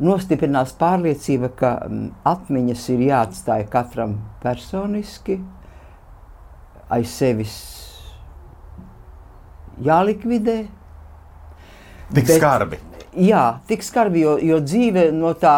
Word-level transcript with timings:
nostiprinās 0.00 0.74
pārliecība, 0.80 1.50
ka 1.56 1.72
mm, 1.86 2.10
atmiņas 2.28 2.84
ir 2.94 3.06
jāatstāj 3.08 3.64
katram 3.72 4.18
personiski, 4.44 5.38
aiz 6.92 7.14
sevis 7.14 7.56
jālikvidē. 9.84 10.58
Tik 12.10 12.26
bet, 12.26 12.36
skarbi. 12.36 12.80
Jā, 13.18 13.44
tik 13.66 13.82
skarbi, 13.82 14.22
jo, 14.22 14.36
jo 14.38 14.60
dzīve 14.62 15.08
no 15.16 15.32
tā, 15.38 15.56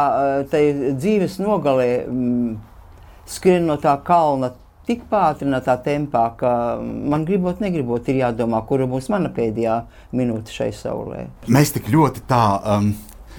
dzīves 0.49 1.37
nogalē 1.43 1.89
mm, 2.07 2.55
skrien 3.29 3.69
no 3.69 3.77
tā 3.81 3.99
kalna 4.07 4.55
tik 4.89 5.05
pātrinātā 5.11 5.77
tempā, 5.85 6.25
ka 6.39 6.51
man 6.83 7.27
gribot, 7.29 7.61
negribot, 7.63 8.09
ir 8.11 8.23
jādomā, 8.25 8.63
kura 8.67 8.89
būs 8.91 9.09
mana 9.13 9.31
pēdējā 9.35 9.79
minūte 10.17 10.55
šai 10.55 10.73
saulē. 10.75 11.27
Mēs 11.53 11.75
tik 11.77 11.91
ļoti 11.93 12.29
tā. 12.31 12.45
Um... 12.77 12.93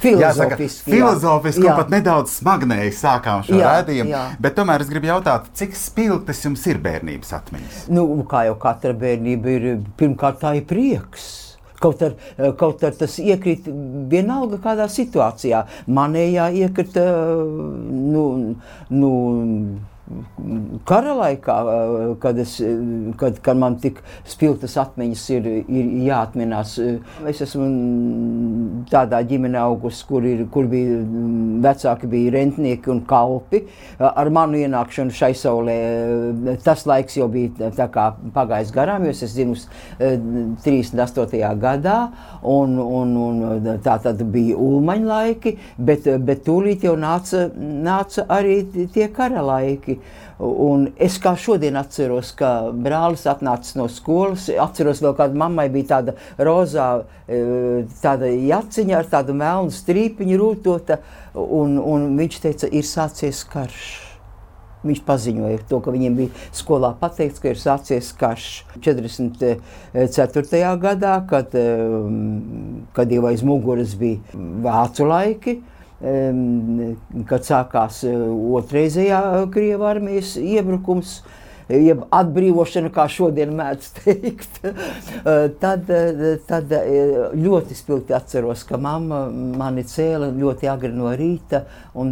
Filozofiski, 0.04 0.90
Jāsaka, 0.90 0.92
filozofiski 0.98 1.62
jā. 1.64 1.70
un 1.70 1.78
pat 1.80 1.92
nedaudz 1.94 2.32
smagnēji 2.42 2.92
sākām 2.98 3.44
šo 3.46 3.56
jā, 3.56 3.70
rādījumu. 3.78 4.12
Jā. 4.12 4.24
Bet 4.42 4.58
tomēr 4.58 4.84
es 4.84 4.90
gribu 4.92 5.08
jautāt, 5.08 5.46
cik 5.56 5.78
spilgtas 5.80 6.42
jums 6.44 6.66
ir 6.68 6.82
bērnības 6.84 7.32
atmiņas? 7.38 7.78
Nu, 7.94 8.04
kā 8.28 8.42
jau 8.50 8.58
katra 8.60 8.92
bērnība 9.00 9.54
ir, 9.54 9.68
pirmkārt 9.96 10.42
tā 10.42 10.58
ir 10.60 10.66
prieks. 10.68 11.30
Kaut, 11.84 12.04
ar, 12.06 12.14
kaut 12.60 12.84
ar 12.88 12.94
tas 12.96 13.18
iekrīt 13.20 13.68
vienalga 14.12 14.62
kādā 14.64 14.88
situācijā. 14.92 15.66
Manējā 15.92 16.50
iekrita, 16.64 17.04
nu, 18.14 18.24
nu 18.94 19.12
kara 20.86 21.14
laikā, 21.16 21.56
kad, 22.20 22.40
es, 22.42 22.58
kad, 23.20 23.38
kad 23.44 23.60
man 23.60 23.78
tik 23.80 24.02
spilgtas 24.28 24.76
atmiņas 24.82 25.24
ir, 25.38 25.48
ir 25.64 25.92
jāatminās. 26.10 26.74
Es 27.30 27.40
esmu 27.46 27.68
tādā 28.92 29.22
ģimenē 29.30 29.62
augusi, 29.64 30.04
kur, 30.10 30.28
ir, 30.28 30.44
kur 30.52 30.68
bija 30.72 31.00
vecāki 31.64 32.10
bija 32.12 32.34
rentnieki 32.36 32.92
un 32.92 33.00
kalpi. 33.08 33.64
Ar 34.04 34.32
manu 34.34 34.60
ienākšanu 34.60 35.16
šai 35.16 35.32
saulē 35.40 35.78
tas 36.66 36.84
laiks 36.90 37.18
jau 37.22 37.30
bija 37.32 37.72
pagājis 38.36 38.74
garām, 38.76 39.08
jo 39.08 39.16
es 39.16 39.38
dzimusi 39.38 39.72
38. 40.68 41.40
gadā, 41.64 41.98
un, 42.44 42.76
un, 42.84 43.16
un 43.30 43.72
tā 43.86 43.96
tad 44.04 44.20
bija 44.36 44.60
ulmaņa 44.60 45.10
laiki, 45.14 45.56
bet, 45.80 46.12
bet 46.28 46.44
tūlīt 46.44 46.84
jau 46.84 46.98
nāca, 47.00 47.48
nāca 47.56 48.28
arī 48.34 48.60
tie 48.92 49.08
kara 49.14 49.44
laiki 49.46 49.93
cilvēki. 49.94 50.22
Un 50.44 50.88
es 50.98 51.20
kā 51.22 51.36
šodien 51.38 51.76
atceros, 51.78 52.32
ka 52.36 52.72
brālis 52.74 53.26
atnāca 53.30 53.78
no 53.78 53.88
skolas. 53.88 54.50
Atceros, 54.50 55.02
vēl 55.04 55.14
kāda 55.18 55.38
mammai 55.38 55.70
bija 55.72 55.86
tāda 55.98 56.16
rozā, 56.38 57.04
e, 57.28 57.86
tāda 58.02 58.26
jaciņa 58.28 58.98
ar 58.98 59.06
tādu 59.12 59.34
melnu 59.38 59.72
strīpiņu 59.72 60.38
rūtota, 60.40 60.98
un, 61.36 61.78
un 61.80 62.18
viņš 62.18 62.40
teica, 62.44 62.68
ir 62.68 62.84
sācies 62.84 63.44
karš. 63.46 64.10
Viņš 64.84 65.00
paziņoja 65.08 65.60
to, 65.70 65.78
ka 65.80 65.92
viņiem 65.96 66.16
bija 66.18 66.30
skolā 66.52 66.92
pateikts, 67.00 67.40
ka 67.40 67.48
ir 67.54 67.60
sācies 67.62 68.12
karš 68.20 68.66
44. 68.84 70.78
gadā, 70.82 71.16
kad, 71.30 71.56
e, 71.56 71.56
kad 72.98 73.08
jau 73.14 73.24
aiz 73.30 73.42
muguras 73.48 73.96
bija 73.96 74.20
vācu 74.34 75.08
laiki 75.08 75.62
kad 76.04 77.46
sākās 77.48 78.04
e, 78.08 78.18
otrreizējā 78.60 79.22
Krievijas 79.54 79.88
armijas 79.94 80.36
iebrukums. 80.42 81.22
Jeb 81.72 82.02
atbrīvošana, 82.12 82.90
kā 82.92 83.06
šodien 83.08 83.54
mēdz 83.56 83.86
teikt, 84.02 84.58
e, 84.68 84.74
tad, 85.62 85.88
e, 85.88 86.34
tad 86.44 86.74
ļoti 87.40 87.78
spilgti 87.80 88.14
atceros, 88.14 88.66
ka 88.68 88.76
mamma 88.78 89.22
mani 89.32 89.86
cēla 89.88 90.28
ļoti 90.36 90.68
agri 90.70 90.92
no 90.92 91.14
rīta 91.16 91.64
un 91.96 92.12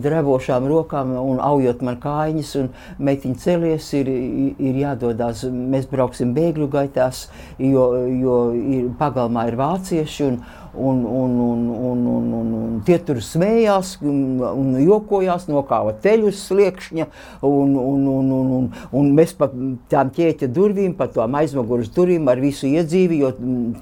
drevošām 0.00 0.64
rokām 0.72 1.12
un 1.20 1.42
aujot 1.44 1.84
man 1.84 2.00
kājiņas 2.00 2.54
un 2.62 2.72
meitiņa 3.04 3.42
celies 3.44 3.90
ir, 4.00 4.08
ir 4.56 4.80
jādodas, 4.80 5.44
mēs 5.44 5.84
brauksim 5.92 6.32
bēgļu 6.34 6.70
gaitās, 6.72 7.26
jo, 7.60 7.84
jo 8.08 8.40
ir, 8.56 8.88
pagalmā 8.98 9.44
ir 9.52 9.60
vācieši 9.60 10.26
un, 10.30 10.40
un, 10.74 11.04
un, 11.04 11.36
un, 11.40 11.68
un, 11.68 12.06
un, 12.06 12.32
un, 12.40 12.52
un 12.60 12.80
tie 12.86 12.98
tur 13.04 13.20
smējās 13.24 13.96
un, 14.06 14.40
un 14.40 14.74
jokojās, 14.80 15.46
nokāva 15.50 15.94
teļus 16.02 16.44
sliekšņa, 16.48 17.06
un, 17.46 17.74
un, 17.76 18.06
un, 18.14 18.30
un, 18.36 18.52
un, 18.58 18.68
un 18.96 19.10
mēs 19.16 19.34
pa 19.38 19.50
tām 19.90 20.12
ķēķa 20.14 20.50
durvīm, 20.54 20.94
pa 20.98 21.08
tām 21.12 21.36
aizmuguras 21.40 21.90
durvīm 21.94 22.28
ar 22.30 22.40
visu 22.42 22.68
iedzīvi, 22.70 23.20
jo 23.24 23.32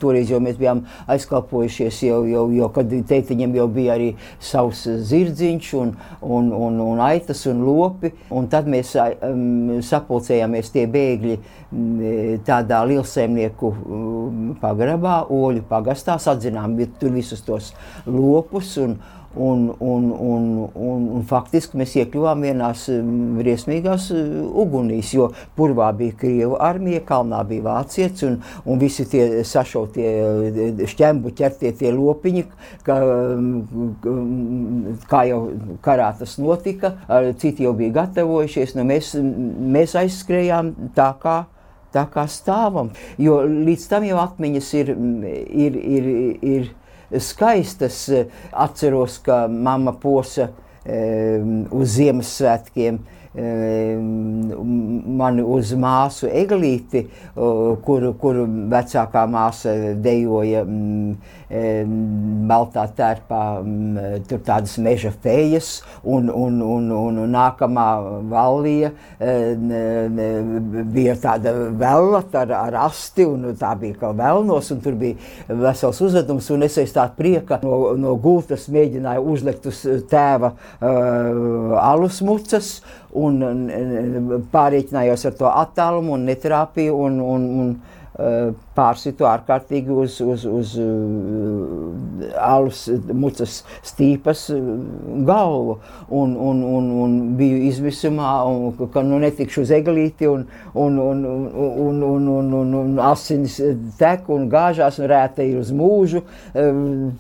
toreiz 0.01 0.33
jau 0.33 0.41
mēs 0.45 0.59
bijām 0.61 0.85
aizkalpojušies, 1.11 2.03
jau, 2.09 2.23
jau, 2.29 2.47
jau 2.57 2.71
kad 2.75 2.93
teitiņam 3.11 3.57
jau 3.59 3.69
bija 3.73 3.97
arī 3.99 4.11
savs 4.41 4.85
zirdziņš 5.11 5.73
un, 5.79 5.95
un, 6.23 6.53
un, 6.57 6.81
un 6.89 7.05
aitas 7.05 7.45
un 7.51 7.63
lopi, 7.67 8.13
un 8.35 8.49
tad 8.51 8.69
mēs 8.71 8.95
um, 8.99 9.79
sapulcējāmies 9.85 10.73
tie 10.75 10.87
bēgļi 10.91 11.39
tādā 12.49 12.81
lielsēmnieku 12.89 13.73
pagrabā, 14.63 15.19
Oļu 15.29 15.65
pagastā, 15.69 16.17
atzinām 16.79 16.99
tur 17.01 17.15
visus 17.15 17.45
tos 17.47 17.73
lopus. 18.07 18.77
Un, 18.79 18.99
Un, 19.37 19.75
un, 19.79 20.05
un, 20.11 20.45
un, 20.75 21.03
un 21.15 21.25
faktiski 21.29 21.77
mēs 21.77 21.93
iekļuvām 22.01 22.47
vienās 22.47 22.87
briesmīgās 23.37 24.07
ugunīs, 24.11 25.11
jo 25.15 25.29
purvā 25.55 25.91
bija 25.95 26.17
Krieva 26.19 26.57
armija, 26.65 27.03
kalnā 27.07 27.43
bija 27.47 27.67
vācietis 27.67 28.25
un, 28.25 28.39
un 28.65 28.81
visi 28.81 29.05
tie 29.07 29.45
sašautie 29.45 30.87
šķembu 30.91 31.35
ķertie 31.39 31.75
tie 31.77 31.93
lopiņi, 31.93 32.47
ka, 32.89 32.97
kā 35.13 35.23
jau 35.29 35.43
karā 35.85 36.09
tas 36.19 36.35
notika, 36.41 36.95
citi 37.37 37.69
jau 37.69 37.77
bija 37.77 37.99
gatavojušies, 38.01 38.75
nu 38.81 38.89
mēs, 38.89 39.13
mēs 39.77 39.95
aizskrējām 40.03 40.73
tā 40.97 41.13
kā 41.21 41.43
tā 41.95 42.05
kā 42.13 42.27
stāvam. 42.31 42.93
Jo 43.19 43.41
līdz 43.47 43.89
tam 43.91 44.07
jau 44.09 44.21
atmiņas 44.23 44.73
ir, 44.81 44.95
ir, 45.67 45.79
ir, 45.99 46.09
ir 46.43 47.21
skaistas. 47.25 48.05
Atceros, 48.53 49.19
ka 49.25 49.47
mamma 49.49 49.95
posa 49.99 50.51
uz 50.89 51.95
Ziemassvētkiem 51.97 53.01
mani 55.19 55.43
uz 55.45 55.73
māsu 55.77 56.29
eglīti, 56.33 57.05
kur, 57.85 58.07
kur 58.21 58.41
vecākā 58.73 59.27
māsa 59.31 59.75
dejoja 60.01 60.65
baltā 61.49 62.85
tērpā, 62.97 63.43
tur 64.29 64.41
tādas 64.45 64.77
meža 64.85 65.13
fejas, 65.23 65.83
un, 66.05 66.29
un, 66.29 66.61
un, 66.63 66.91
un 66.93 67.23
nākamā 67.33 67.87
valija 68.29 68.91
bija 70.93 71.17
tāda 71.23 71.55
vela 71.79 72.23
ar, 72.43 72.53
ar 72.53 72.79
asti, 72.85 73.25
un 73.25 73.55
tā 73.59 73.73
bija 73.81 73.97
kā 74.03 74.13
velnos, 74.17 74.71
un 74.75 74.83
tur 74.85 74.99
bija 75.01 75.17
vesels 75.49 76.01
uzvedums, 76.05 76.51
un 76.53 76.67
es 76.69 76.79
aiz 76.81 76.93
tā 76.93 77.09
prieka 77.17 77.61
no, 77.65 77.95
no 77.97 78.15
gultas 78.21 78.69
mēģināju 78.73 79.27
uzlikt 79.33 79.69
uz 79.71 79.83
tēva 80.11 80.53
uh, 80.53 81.77
alus 81.81 82.21
mucas, 82.25 82.79
un 83.17 84.43
pārreikinājos 84.53 85.25
ar 85.29 85.39
to 85.39 85.49
attālumu 85.49 86.17
un 86.17 86.27
neterapiju 86.29 86.99
un, 87.07 87.21
un, 87.25 87.47
un 87.63 87.71
pārsitu 88.75 89.27
ārkārtīgi 89.31 89.95
uz, 89.95 90.17
uz, 90.21 90.43
uz 90.51 90.73
alus 92.43 92.81
mucas 93.15 93.61
stīpas 93.87 94.49
galvu 95.29 95.77
un, 96.11 96.35
un, 96.35 96.65
un, 96.67 96.91
un 97.05 97.17
biju 97.39 97.61
izmisumā, 97.69 98.33
un, 98.51 98.89
ka 98.91 99.05
nu 99.07 99.21
netikšu 99.23 99.63
uz 99.63 99.75
eglīti 99.77 100.27
un, 100.27 100.49
un, 100.75 100.99
un, 100.99 101.25
un, 101.29 102.03
un, 102.11 102.31
un, 102.35 102.55
un, 102.63 102.79
un 102.83 103.03
asins 103.07 103.61
tek 104.01 104.27
un 104.35 104.51
gāžās 104.51 104.99
un 104.99 105.13
rēta 105.15 105.47
ir 105.47 105.61
uz 105.63 105.71
mūžu. 105.71 106.27
Um, 106.59 107.13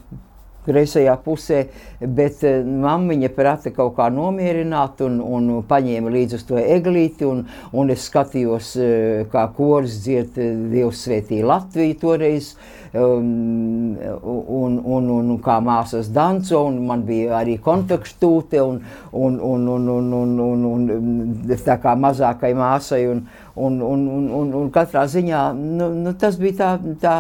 kreisajā 0.69 1.17
pusē, 1.25 1.65
bet 2.01 2.45
uh, 2.47 2.61
mammiņa 2.87 3.33
prata 3.37 3.73
kaut 3.75 3.97
kā 3.99 4.09
nomierināt 4.15 5.03
un, 5.07 5.19
un 5.25 5.51
paņēma 5.69 6.13
līdzi 6.15 6.39
uz 6.39 6.49
to 6.49 6.61
eglīti, 6.61 7.27
un, 7.29 7.47
un 7.73 7.95
es 7.95 8.09
skatījos, 8.11 8.75
uh, 8.79 9.29
kā 9.33 9.49
koris 9.57 10.01
dzied 10.05 10.39
uh, 10.39 10.67
Dievs 10.73 11.07
svētī 11.09 11.41
Latviju 11.47 11.99
toreiz, 12.03 12.53
um, 12.93 13.97
un, 14.23 14.79
un, 14.85 15.11
un, 15.11 15.31
un 15.35 15.39
kā 15.45 15.59
māsas 15.65 16.11
danco, 16.15 16.63
un 16.69 16.81
man 16.87 17.05
bija 17.09 17.39
arī 17.41 17.59
kontaktūte, 17.63 18.63
un, 18.63 18.81
un, 19.13 19.39
un, 19.41 19.69
un, 19.75 19.89
un, 19.97 20.13
un, 20.15 20.67
un, 20.73 20.91
un 20.97 21.55
tā 21.65 21.79
kā 21.83 21.95
mazākai 21.99 22.55
māsai, 22.59 23.05
un, 23.13 23.25
un, 23.57 23.81
un, 23.83 24.05
un, 24.19 24.29
un, 24.41 24.53
un 24.63 24.71
katrā 24.75 25.07
ziņā, 25.11 25.47
nu, 25.59 25.91
nu, 26.05 26.15
tas 26.19 26.39
bija 26.41 26.59
tā, 26.59 26.71
tā 27.03 27.17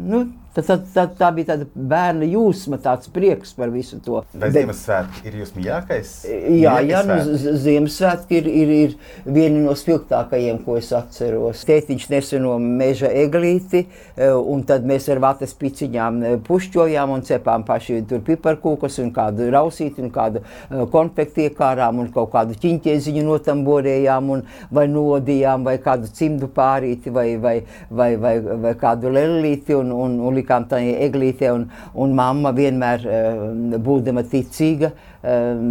nu, 0.00 0.26
Tad, 0.52 0.66
tad, 0.68 0.82
tad 0.92 1.12
tā 1.16 1.30
bija 1.32 1.54
tāda 1.54 1.64
bērna 1.72 2.26
jūsma, 2.28 2.76
tāds 2.84 3.08
prieks 3.12 3.54
par 3.56 3.70
visu 3.72 3.96
to. 4.04 4.18
Vai 4.34 4.50
Bet, 4.50 4.58
Ziemassvētki 4.58 5.22
ir 5.30 5.36
jūsu 5.40 5.56
mīļākais? 5.56 6.10
Jā, 6.58 6.74
jā 6.84 6.98
nu, 7.08 7.16
Ziemassvētki 7.62 8.36
ir, 8.36 8.50
ir, 8.50 8.72
ir 8.76 9.32
vieni 9.32 9.62
no 9.64 9.72
spilgtākajiem, 9.78 10.58
ko 10.66 10.76
es 10.76 10.90
atceros. 10.92 11.62
Tētiņš 11.68 12.04
neseno 12.12 12.58
meža 12.60 13.08
eglīti, 13.22 13.86
e, 14.12 14.28
un 14.28 14.60
tad 14.68 14.84
mēs 14.88 15.08
ar 15.14 15.22
vatas 15.24 15.56
piciņām 15.56 16.18
e, 16.20 16.34
pušķojām 16.44 17.14
un 17.16 17.24
cepām 17.24 17.64
paši 17.64 18.02
tur 18.10 18.20
piparkūkas 18.26 19.00
un 19.00 19.08
kādu 19.16 19.48
rausīti 19.56 20.04
un 20.04 20.12
kādu 20.12 20.44
e, 20.44 20.84
konfekti 20.92 21.48
iekārām 21.48 22.04
un 22.04 22.12
kaut 22.12 22.28
kādu 22.36 22.58
ķiņķieziņu 22.60 23.24
notamborējām 23.30 24.30
un 24.36 24.44
vai 24.68 24.84
nodījām 24.92 25.64
vai 25.64 25.78
kādu 25.80 26.12
cimdu 26.12 26.52
pārīti 26.52 27.08
vai, 27.08 27.26
vai, 27.40 27.56
vai, 27.88 28.12
vai, 28.20 28.36
vai 28.68 28.76
kādu 28.76 29.16
lelīti 29.16 29.80
un, 29.80 29.96
un, 29.96 30.20
un 30.20 30.41
likām 30.42 30.68
tā 30.68 30.82
eglītē, 30.82 31.52
un, 31.54 31.68
un 31.94 32.14
mamma 32.18 32.52
vienmēr, 32.56 33.06
eh, 33.06 33.78
būdama 33.82 34.26
ticīga, 34.28 34.92
eh, 35.22 35.64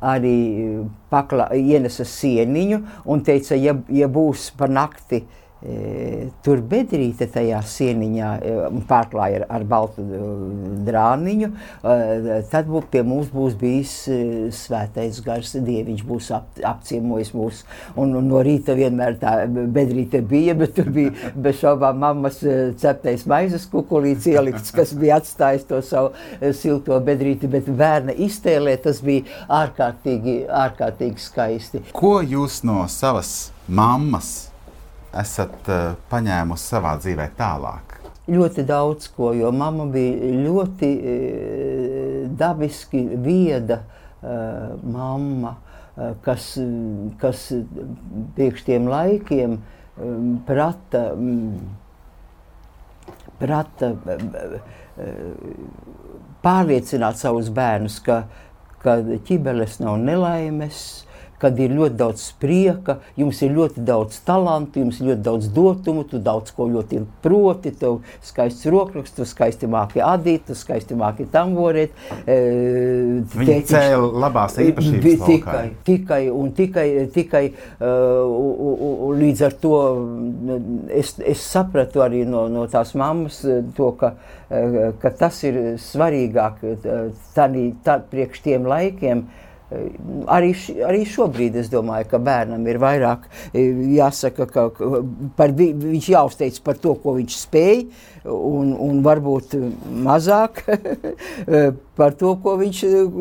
arī 0.00 0.36
pakla, 1.12 1.52
ienesa 1.54 2.04
sieniņu 2.08 2.82
un 3.06 3.24
teica, 3.24 3.54
ja, 3.54 3.76
ja 3.88 4.08
būs 4.08 4.50
par 4.58 4.72
nakti, 4.72 5.24
tur 6.44 6.60
bedrīte 6.68 7.26
tajā 7.32 7.60
sieniņā 7.64 8.30
pārklāja 8.88 9.40
ar, 9.40 9.46
ar 9.56 9.64
baltu 9.68 10.04
drāniņu, 10.84 11.48
tad 12.52 12.68
bū, 12.68 12.82
pie 12.92 13.00
mums 13.06 13.30
būs 13.32 13.56
bijis 13.60 13.94
svētais 14.58 15.22
gars, 15.24 15.54
dieviņš 15.56 16.04
būs 16.04 16.30
ap, 16.36 16.50
apciemojis 16.74 17.32
mūs. 17.36 17.62
Un, 17.96 18.12
un 18.18 18.28
no 18.28 18.44
rīta 18.44 18.76
vienmēr 18.76 19.18
tā 19.22 19.34
bedrīte 19.48 20.20
bija, 20.20 20.56
bet 20.58 20.76
tur 20.76 20.92
bija 20.92 21.32
bez 21.32 21.60
šaubām 21.62 22.00
mammas 22.02 22.42
ceptais 22.80 23.24
maizes 23.30 23.64
kukulīts 23.72 24.28
ielikts, 24.34 24.74
kas 24.74 24.92
bija 24.98 25.20
atstājis 25.22 25.68
to 25.70 25.80
savu 25.84 26.12
silto 26.60 27.00
bedrīti, 27.04 27.48
bet 27.50 27.72
bērna 27.72 28.12
iztēlē 28.26 28.76
tas 28.84 29.00
bija 29.04 29.24
ārkārtīgi, 29.62 30.42
ārkārtīgi 30.64 31.24
skaisti. 31.24 31.86
Ko 31.96 32.18
jūs 32.20 32.60
no 32.68 32.82
savas 32.92 33.54
mammas 33.68 34.50
esat 35.20 35.68
uh, 35.70 35.94
paņēmusi 36.10 36.70
savā 36.72 36.94
dzīvē 37.00 37.28
tālāk? 37.38 37.98
Ļoti 38.30 38.64
daudz 38.64 39.10
ko, 39.12 39.32
jo 39.36 39.50
mamma 39.52 39.86
bija 39.92 40.30
ļoti 40.46 40.90
uh, 40.96 42.18
dabiski 42.40 43.04
vieda 43.24 43.82
uh, 43.84 44.74
mamma, 44.82 45.58
kas, 46.26 46.48
kas 47.20 47.44
priekš 48.34 48.64
tiem 48.66 48.88
laikiem 48.90 49.52
um, 49.54 50.32
prata, 50.42 51.04
um, 51.14 51.60
prata 53.38 53.92
pārliecināt 56.42 57.20
savus 57.20 57.52
bērnus, 57.54 58.00
ka, 58.02 58.24
ka 58.82 58.98
ķibeles 59.28 59.78
nav 59.84 60.00
nelaimes, 60.02 61.03
kad 61.42 61.58
ir 61.60 61.74
ļoti 61.74 61.98
daudz 61.98 62.24
prieka, 62.40 62.98
jums 63.18 63.40
ir 63.44 63.54
ļoti 63.56 63.82
daudz 63.86 64.20
talantu, 64.26 64.82
jums 64.84 65.00
ir 65.00 65.10
ļoti 65.10 65.24
daudz 65.26 65.48
dotumu, 65.54 66.04
tu 66.08 66.20
daudz 66.22 66.54
ko 66.54 66.68
ļoti 66.70 67.02
proti, 67.24 67.72
tev 67.80 68.00
skaists 68.24 68.68
rokraksts, 68.70 69.16
tu 69.18 69.26
skaisti 69.28 69.68
māki 69.70 70.02
adīt, 70.04 70.46
tu 70.48 70.56
skaisti 70.58 70.96
māki 70.98 71.26
tamborēt. 71.30 71.94
E, 72.24 72.38
Viņi 73.34 73.58
cēla 73.70 74.10
labās 74.24 74.58
īpašības 74.62 75.26
tikai, 75.26 75.64
tikai 75.86 76.20
un 76.32 76.52
tikai, 76.56 76.86
tikai 77.14 77.44
uh, 77.50 79.12
līdz 79.18 79.44
ar 79.48 79.56
to 79.62 79.76
es, 80.94 81.14
es 81.18 81.44
sapratu 81.44 82.04
arī 82.04 82.24
no, 82.28 82.46
no 82.52 82.66
tās 82.70 82.94
mammas 82.98 83.40
to, 83.76 83.90
ka, 84.00 84.14
ka 85.02 85.14
tas 85.18 85.40
ir 85.46 85.60
svarīgāk 85.82 86.62
tādī, 87.36 87.70
tā, 87.84 87.98
priekš 88.10 88.44
tiem 88.44 88.68
laikiem, 88.70 89.24
uh, 89.24 89.40
Arī, 90.30 90.52
arī 90.86 91.02
šobrīd 91.08 91.58
es 91.60 91.70
domāju, 91.72 92.08
ka 92.10 92.20
bērnam 92.22 92.64
ir 92.70 92.78
vairāk 92.82 93.26
jāsaka, 93.54 94.46
ka 94.50 94.66
par, 95.38 95.54
viņš 95.54 96.10
jāuzteic 96.14 96.60
par 96.64 96.80
to, 96.80 96.94
ko 97.02 97.16
viņš 97.18 97.38
spēj, 97.44 97.84
un, 98.24 98.72
un 98.80 99.00
varbūt 99.04 99.56
mazāk 100.04 100.62
par 101.98 102.14
to, 102.18 102.32
ko 102.42 102.56
viņš, 102.58 102.80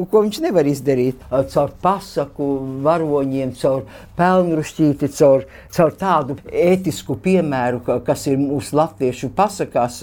ko 0.09 0.23
viņš 0.25 0.39
nevar 0.45 0.67
izdarīt. 0.69 1.21
Caur 1.53 1.73
pasaku 1.83 2.47
varoņiem, 2.85 3.53
caur 3.59 3.83
pelnrušķīti, 4.17 5.09
caur, 5.17 5.45
caur 5.75 5.94
tādu 6.00 6.38
ētisku 6.50 7.17
piemēru, 7.21 7.83
kas 8.05 8.25
ir 8.31 8.39
mūsu 8.41 8.77
latviešu 8.79 9.29
pasakās, 9.35 10.00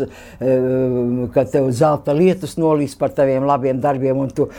ka 1.34 1.46
tev 1.50 1.70
zelta 1.74 2.14
lietus 2.16 2.56
nolīs 2.60 2.94
par 2.98 3.14
taviem 3.16 3.46
labiem 3.48 3.80
darbiem, 3.82 4.20
un 4.26 4.30
tu 4.34 4.50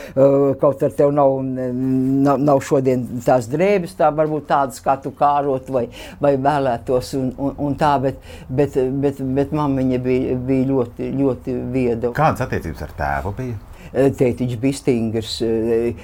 kaut 0.60 0.82
ar 0.82 0.96
tev 0.98 1.14
nav, 1.14 1.38
nav, 1.46 2.42
nav 2.42 2.62
šodien 2.66 3.06
tās 3.24 3.48
drēbes, 3.52 3.96
tā 3.98 4.10
varbūt 4.12 4.48
tādas, 4.50 4.82
kā 4.84 4.98
tu 5.00 5.14
kārot 5.16 5.70
vai, 5.72 5.86
vai 6.20 6.34
vēlētos, 6.36 7.14
un, 7.20 7.32
un, 7.38 7.56
un 7.68 7.78
tā, 7.80 7.94
bet, 8.02 8.20
bet, 8.50 8.76
bet, 9.02 9.22
bet 9.38 9.56
mammiņa 9.56 10.02
bija 10.02 10.31
bija 10.36 10.68
ļoti, 10.70 11.10
ļoti 11.18 11.56
vieda. 11.74 12.12
Kādas 12.16 12.46
attiecības 12.46 12.86
ar 12.86 12.96
tēvu 12.98 13.34
bija? 13.38 13.58
Eh, 13.92 14.08
tētiņš 14.16 14.56
bija 14.60 14.76
stingrs. 14.78 15.34
Eh, 15.44 15.98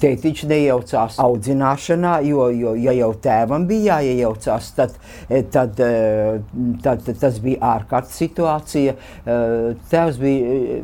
tētiņš 0.00 0.44
nejaucās 0.48 1.18
audzināšanā, 1.20 2.14
jo, 2.24 2.46
jo 2.48 2.72
ja 2.80 2.94
jau 2.96 3.10
tēvam 3.20 3.66
bija 3.68 3.98
jāiejaucās, 3.98 4.70
tad, 4.76 4.96
eh, 5.28 5.44
tad, 5.52 5.76
tad, 5.76 7.04
tad 7.04 7.20
tas 7.20 7.38
bija 7.44 7.60
ārkārtas 7.74 8.16
situācija. 8.16 8.96
Tēvs 9.24 10.18
bija 10.20 10.80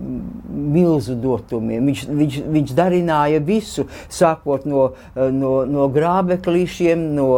milzu 0.51 1.17
dotumiem. 1.17 1.87
Viņš, 1.89 2.07
viņš, 2.21 2.39
viņš 2.53 2.77
darināja 2.77 3.41
visu, 3.45 3.87
sākot 4.13 4.67
no, 4.69 4.91
no, 5.17 5.55
no 5.65 5.89
grābeklīšiem, 5.89 7.11
no 7.17 7.31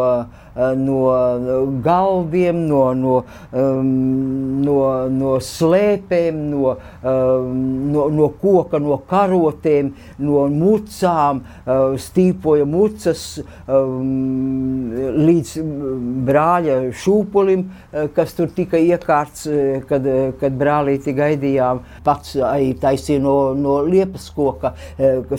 no 0.55 1.81
galviem, 1.83 2.69
no, 2.69 2.93
no, 2.93 3.25
um, 3.53 4.63
no, 4.63 5.09
no 5.09 5.37
slēpēm, 5.41 6.43
no, 6.51 6.77
um, 7.03 7.93
no, 7.93 8.09
no 8.13 8.29
koka, 8.41 8.79
no 8.83 8.99
karotēm, 9.13 9.93
no 10.25 10.47
mucām, 10.53 11.43
uh, 11.43 11.95
stīpoja 12.01 12.67
mucas 12.69 13.25
um, 13.67 14.93
līdz 15.23 15.55
brāļa 16.29 16.79
šūpulim, 17.03 17.67
uh, 17.69 18.09
kas 18.17 18.37
tur 18.39 18.53
tika 18.57 18.81
iekārts, 18.81 19.45
kad, 19.89 20.07
kad 20.41 20.57
brālīti 20.59 21.15
gaidījām. 21.17 21.83
Pats 22.07 22.37
taisīja 22.83 23.21
no, 23.23 23.37
no 23.59 23.81
liepas 23.87 24.29
koka 24.35 24.73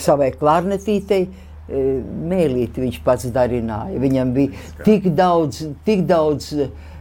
savai 0.01 0.31
klarnetītei 0.37 1.25
mēlīti 1.69 2.83
viņš 2.83 2.99
pats 3.05 3.29
darināja. 3.33 3.99
Viņam 4.01 4.33
bija 4.35 4.83
tik 4.83 5.07
daudz, 5.15 5.63
tik 5.87 6.03
daudz 6.09 6.51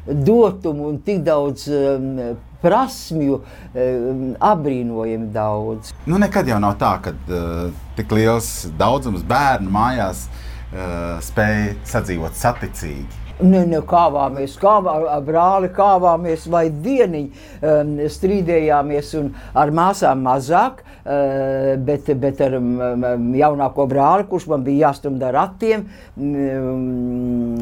dotumu 0.06 0.88
un 0.90 0.98
tik 1.02 1.22
daudz 1.26 1.68
um, 1.70 2.36
prasmju, 2.62 3.40
um, 3.42 4.23
apbrīnojami 4.52 5.31
daudz. 5.35 5.92
Nu, 6.07 6.19
nekad 6.23 6.49
jau 6.49 6.61
nav 6.62 6.78
tā, 6.81 6.95
ka 7.04 7.14
uh, 7.14 7.66
tik 7.99 8.14
liels 8.14 8.52
daudzums 8.78 9.25
bērnu 9.28 9.73
mājās 9.73 10.26
uh, 10.28 11.19
spēj 11.25 11.75
sadzīvot 11.92 12.38
saticīgi. 12.38 13.21
Ne, 13.42 13.62
ne, 13.66 13.80
kāvāmies, 13.87 14.54
kāvā, 14.61 14.94
brāli 15.26 15.70
kāvāmies, 15.75 16.46
vai 16.50 16.66
dieniņi 16.70 17.28
um, 17.66 17.92
strīdējāmies, 18.12 19.12
un 19.18 19.30
ar 19.58 19.72
māsām 19.75 20.22
mazāk, 20.22 20.82
uh, 20.82 21.72
bet, 21.82 22.11
bet 22.22 22.42
ar 22.44 22.56
um, 22.58 23.08
jaunāko 23.38 23.87
brāli, 23.90 24.26
kurš 24.30 24.46
man 24.52 24.62
bija 24.66 24.88
jāstumda 24.88 25.30
ar 25.30 25.37
ratiem, 25.40 25.84
um, 26.16 27.56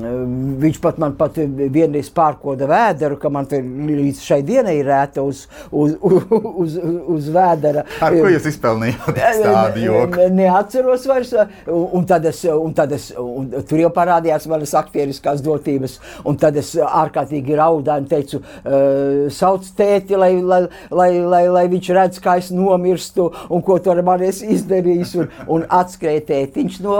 viņš 0.60 0.80
pat 0.84 1.00
man 1.00 1.16
pat 1.20 1.40
vienreiz 1.40 2.10
pārkoda 2.12 2.68
vēderu, 2.70 3.16
ka 3.20 3.32
man 3.32 3.48
līdz 3.50 4.20
šai 4.24 4.40
dienai 4.46 4.76
ir 4.82 4.90
rēta 4.90 5.24
uz, 5.24 5.46
uz, 5.70 5.96
uz, 6.02 6.20
uz, 6.52 6.76
uz 7.16 7.32
vēdera. 7.32 7.86
Ar 8.04 8.18
ko 8.18 8.28
jūs 8.34 8.50
izpelnījāt 8.52 9.16
tādu 9.16 9.86
joku? 9.86 10.28
Neatceros 10.36 11.08
vairs, 11.08 11.32
un, 11.64 11.88
un 12.00 12.06
tad 12.08 12.28
es, 12.28 12.44
un 12.52 12.76
tad 12.76 12.92
es, 12.96 13.10
un 13.16 13.48
tur 13.64 13.84
jau 13.86 13.92
parādījās 13.94 14.48
manas 14.50 14.76
aktieriskās 14.76 15.40
dotības 15.44 15.69
vērtības. 15.70 15.98
Un 16.24 16.38
tad 16.40 16.56
es 16.56 16.74
ārkārtīgi 16.76 17.56
raudāju 17.58 18.04
un 18.04 18.08
teicu, 18.10 18.40
uh, 18.40 19.28
sauc 19.30 19.64
tēti, 19.76 20.16
lai, 20.16 20.34
lai, 20.42 20.62
lai, 20.90 21.10
lai, 21.20 21.44
lai 21.48 21.66
viņš 21.68 21.92
redz, 21.94 22.20
kā 22.20 22.38
es 22.38 22.50
nomirstu 22.50 23.30
un 23.50 23.62
ko 23.62 23.78
tur 23.78 24.02
man 24.02 24.22
es 24.22 24.42
izdarīju. 24.42 25.08
Un, 25.20 25.30
un 25.48 25.64
atskrēja 25.68 26.26
tētiņš 26.28 26.80
no, 26.84 26.98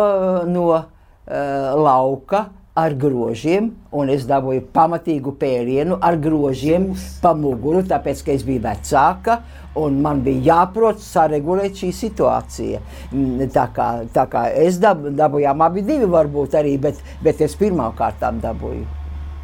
no 0.49 0.71
uh, 0.75 0.85
lauka 1.77 2.49
ar 2.75 2.95
grožiem, 2.95 3.73
un 3.91 4.11
es 4.13 4.25
dabūju 4.29 4.69
pamatīgu 4.75 5.33
pērienu 5.41 5.97
ar 6.07 6.17
grožiem 6.23 6.93
pa 7.23 7.33
muguru, 7.35 7.83
tāpēc, 7.87 8.23
ka 8.23 8.35
es 8.37 8.45
biju 8.47 8.63
vecāka, 8.63 9.41
un 9.81 9.99
man 10.03 10.23
bija 10.23 10.45
jāprot 10.53 11.03
saregulēt 11.03 11.81
šī 11.83 11.91
situācija. 11.97 12.81
Mm, 13.11 13.49
tā 13.55 13.67
kā, 13.75 13.89
tā 14.15 14.27
kā 14.31 14.47
es 14.63 14.79
dab, 14.83 15.03
dabūjām 15.19 15.67
abi 15.67 15.83
divi 15.87 16.07
varbūt 16.11 16.55
arī, 16.61 16.77
bet, 16.83 17.01
bet 17.25 17.43
es 17.43 17.59
pirmām 17.59 17.97
kārtām 17.99 18.39
dabūju. 18.43 18.87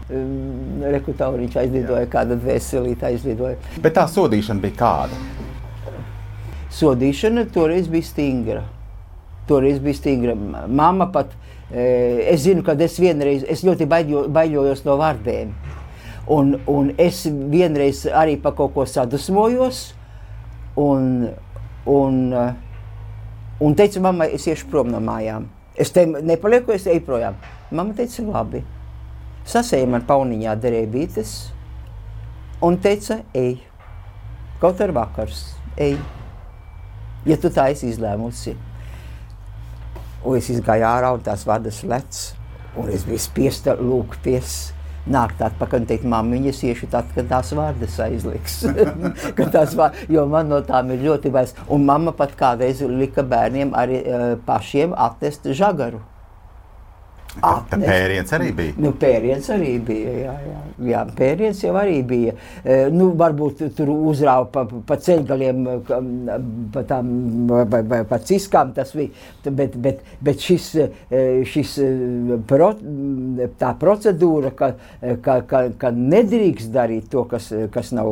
Mm, 0.07 0.85
Rekutauriņš 0.95 1.59
aizlidoja, 1.65 2.07
kāda 2.11 2.39
veselīta 2.39 3.11
aizlidoja. 3.11 3.59
Bet 3.83 3.99
tā 3.99 4.07
sodīšana 4.11 4.63
bija 4.63 4.79
kāda? 4.79 5.19
Sodīšana 6.77 7.49
toreiz 7.51 7.91
bija 7.91 8.07
stingra. 8.07 8.63
Toreiz 9.51 9.83
bija 9.83 9.99
stingra. 9.99 10.35
Mama 10.67 11.09
pat 11.11 11.35
Eh, 11.35 11.56
es 11.71 12.45
zinu, 12.45 12.63
ka 12.63 12.77
es 12.79 12.99
vienreiz 13.03 13.43
es 13.49 13.65
ļoti 13.67 13.89
baidjo, 13.91 14.27
baidījos 14.31 14.85
no 14.87 14.97
vārdiem. 15.01 15.51
Un, 16.31 16.57
un 16.67 16.93
es 16.99 17.25
vienreiz 17.27 18.05
arī 18.11 18.37
par 18.43 18.57
kaut 18.59 18.75
ko 18.75 18.87
sadusmojos. 18.87 19.83
Un, 20.77 21.29
un, 21.87 22.17
un 23.61 23.77
teicu, 23.79 24.03
mammai, 24.05 24.33
es 24.37 24.47
iešu 24.47 24.69
prom 24.71 24.91
no 24.93 25.01
mājām. 25.01 25.47
Es 25.77 25.93
te 25.93 26.07
nepalieku, 26.07 26.75
es 26.75 26.87
eju 26.89 27.05
projām. 27.07 27.37
Mama 27.71 27.95
teica, 27.97 28.25
labi. 28.27 28.63
Sasēja 29.47 29.87
man 29.91 30.03
pauniņā 30.07 30.57
derībītes 30.59 31.35
un 32.67 32.79
teica, 32.83 33.21
ej. 33.37 33.59
Kaut 34.61 34.81
ar 34.83 34.95
vakars, 34.97 35.45
ej. 35.79 35.99
Ja 37.27 37.37
tu 37.39 37.51
tā 37.53 37.69
esi 37.75 37.91
izlēmusi. 37.91 38.57
Un 40.27 40.41
es 40.41 40.49
gāju 40.51 40.87
ārā, 40.89 41.13
un 41.15 41.23
tās 41.23 41.45
vadas 41.47 41.85
lec. 41.87 42.23
Un 42.77 42.91
es 42.93 43.05
biju 43.07 43.23
spiesta 43.23 43.77
lūgties. 43.79 44.57
Nākt 45.07 45.39
atpakaļ 45.47 45.85
un 45.85 45.87
teikt, 45.87 46.07
māmiņa, 46.11 46.51
es 46.51 46.65
iešu 46.67 46.89
tad, 46.91 47.13
kad 47.15 47.29
tās 47.31 47.53
vārdas 47.55 47.95
aizliks. 48.03 48.57
tās 49.55 49.77
vārdas, 49.79 50.09
jo 50.11 50.25
man 50.27 50.51
no 50.51 50.59
tām 50.67 50.91
ir 50.97 51.05
ļoti 51.07 51.31
bais. 51.31 51.55
Un 51.71 51.87
mamma 51.87 52.11
pat 52.17 52.35
kādreiz 52.39 52.83
lika 52.83 53.23
bērniem 53.23 53.71
arī 53.79 54.03
uh, 54.03 54.27
pašiem 54.49 54.97
attest 55.07 55.47
žagaru. 55.47 56.03
Atnes. 57.45 57.85
Pēriens 57.85 58.33
arī 58.33 58.51
bija. 58.57 58.75
Nu, 58.81 58.93
pēriens 58.97 59.49
arī 59.53 59.73
bija. 59.85 60.13
Jā, 60.23 60.35
jā. 60.47 60.61
jā 60.89 61.03
pēriens 61.19 61.61
jau 61.61 61.75
arī 61.77 61.99
bija. 62.07 62.33
E, 62.65 62.79
nu, 62.93 63.11
varbūt 63.19 63.61
tur 63.77 63.93
uzrāva 63.93 64.47
pa, 64.53 64.65
pa 64.89 64.97
ceļgaliem, 65.05 65.61
pa 66.73 66.85
tām 66.89 67.11
pa, 67.51 67.83
pa, 67.91 68.01
pa 68.09 68.21
ciskām 68.25 68.73
tas 68.77 68.95
bija. 68.97 69.13
Bet, 69.47 69.77
bet, 69.83 70.01
bet 70.25 70.47
šis, 70.49 70.71
e, 70.81 71.21
šis 71.49 71.77
e, 71.85 71.91
pro, 72.49 72.73
tā 73.61 73.75
procedūra, 73.81 74.55
ka, 74.57 74.73
ka, 75.25 75.39
ka, 75.51 75.63
ka 75.77 75.93
nedrīkst 75.93 76.73
darīt 76.75 77.13
to, 77.13 77.27
kas, 77.31 77.53
kas, 77.75 77.93
nav, 77.97 78.11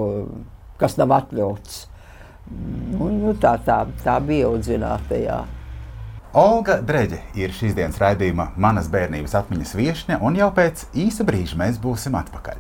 kas 0.81 1.01
nav 1.01 1.17
atļauts. 1.23 1.85
Nu, 2.93 3.09
nu, 3.09 3.33
tā, 3.41 3.57
tā, 3.65 3.87
tā 4.05 4.19
bija 4.21 4.53
audzināta. 4.53 5.17
Jā. 5.17 5.41
Olga 6.35 6.81
Dreģe 6.83 7.21
ir 7.39 7.53
šīs 7.55 7.77
dienas 7.77 8.01
raidījuma 8.03 8.49
Manas 8.59 8.89
bērnības 8.91 9.37
atmiņas 9.39 9.75
viesne, 9.79 10.17
un 10.19 10.35
jau 10.35 10.49
pēc 10.51 10.89
īsa 10.99 11.23
brīža 11.23 11.55
mēs 11.61 11.79
būsim 11.79 12.17
atpakaļ. 12.19 12.59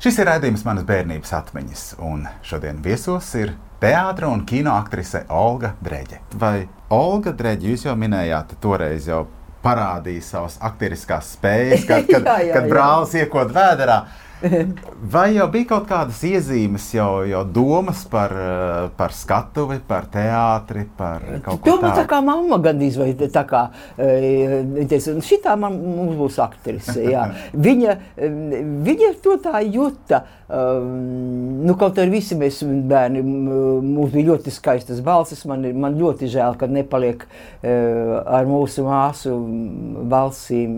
Šis 0.00 0.22
ir 0.22 0.30
raidījums 0.30 0.64
manas 0.64 0.88
bērnības 0.88 1.36
atmiņas, 1.36 1.84
un 2.00 2.24
šodien 2.46 2.80
viesos 2.80 3.28
ir 3.36 3.52
teātris 3.82 4.32
un 4.32 4.48
kino 4.48 4.72
aktrise 4.72 5.26
Olga 5.28 5.74
Dreģe. 5.84 6.22
Vai 6.40 6.68
Olga 6.88 7.36
Dreģe, 7.36 7.74
jūs 7.74 7.84
jau 7.90 7.96
minējāt 7.98 8.56
toreiz 8.62 9.10
jau 9.10 9.26
parādīja 9.66 10.24
savas 10.24 10.60
aktieriskās 10.64 11.34
spējas, 11.36 11.84
kad, 11.88 12.06
kad, 12.12 12.30
jā, 12.30 12.38
jā, 12.48 12.54
kad 12.56 12.70
brālis 12.70 13.16
iekot 13.18 13.52
vēderā. 13.56 14.00
Vai 15.12 15.30
jau 15.36 15.46
bija 15.52 15.70
kaut 15.70 15.86
kādas 15.88 16.20
iezīmes, 16.26 16.86
jau, 16.94 17.24
jau 17.28 17.42
domas 17.48 18.02
par, 18.10 18.32
eh, 18.36 18.88
par 18.96 19.14
skatuvi, 19.16 19.78
par 19.88 20.08
teātri, 20.12 20.86
par 20.96 21.24
kaut 21.44 21.62
ko 21.64 21.76
tādu? 21.80 21.92
Tā 21.96 22.06
kā 22.10 22.20
mamma 22.24 22.58
gandrīz 22.62 22.98
vai 23.00 23.12
tā 23.16 23.44
kā, 23.48 23.66
eh, 23.96 24.60
teica, 24.84 25.16
šitā 25.24 25.56
man, 25.58 25.78
mums 25.80 26.16
būs 26.20 26.40
aktrise, 26.44 27.00
jā. 27.00 27.28
Viņa, 27.66 27.96
viņa 28.86 29.12
to 29.24 29.36
tā 29.42 29.60
juta, 29.64 30.22
nu 30.46 31.74
kaut 31.78 31.96
arī 31.98 32.18
visi 32.20 32.36
mēs 32.38 32.60
bērni, 32.62 33.22
mums 33.24 34.12
bija 34.14 34.28
ļoti 34.30 34.52
skaistas 34.54 35.00
balsis, 35.04 35.42
man, 35.48 35.64
man 35.74 35.96
ļoti 35.98 36.28
žēl, 36.30 36.54
ka 36.60 36.68
nepaliek 36.70 37.24
eh, 37.26 38.12
ar 38.22 38.46
mūsu 38.46 38.84
māsu 38.86 39.34
balsīm. 40.12 40.76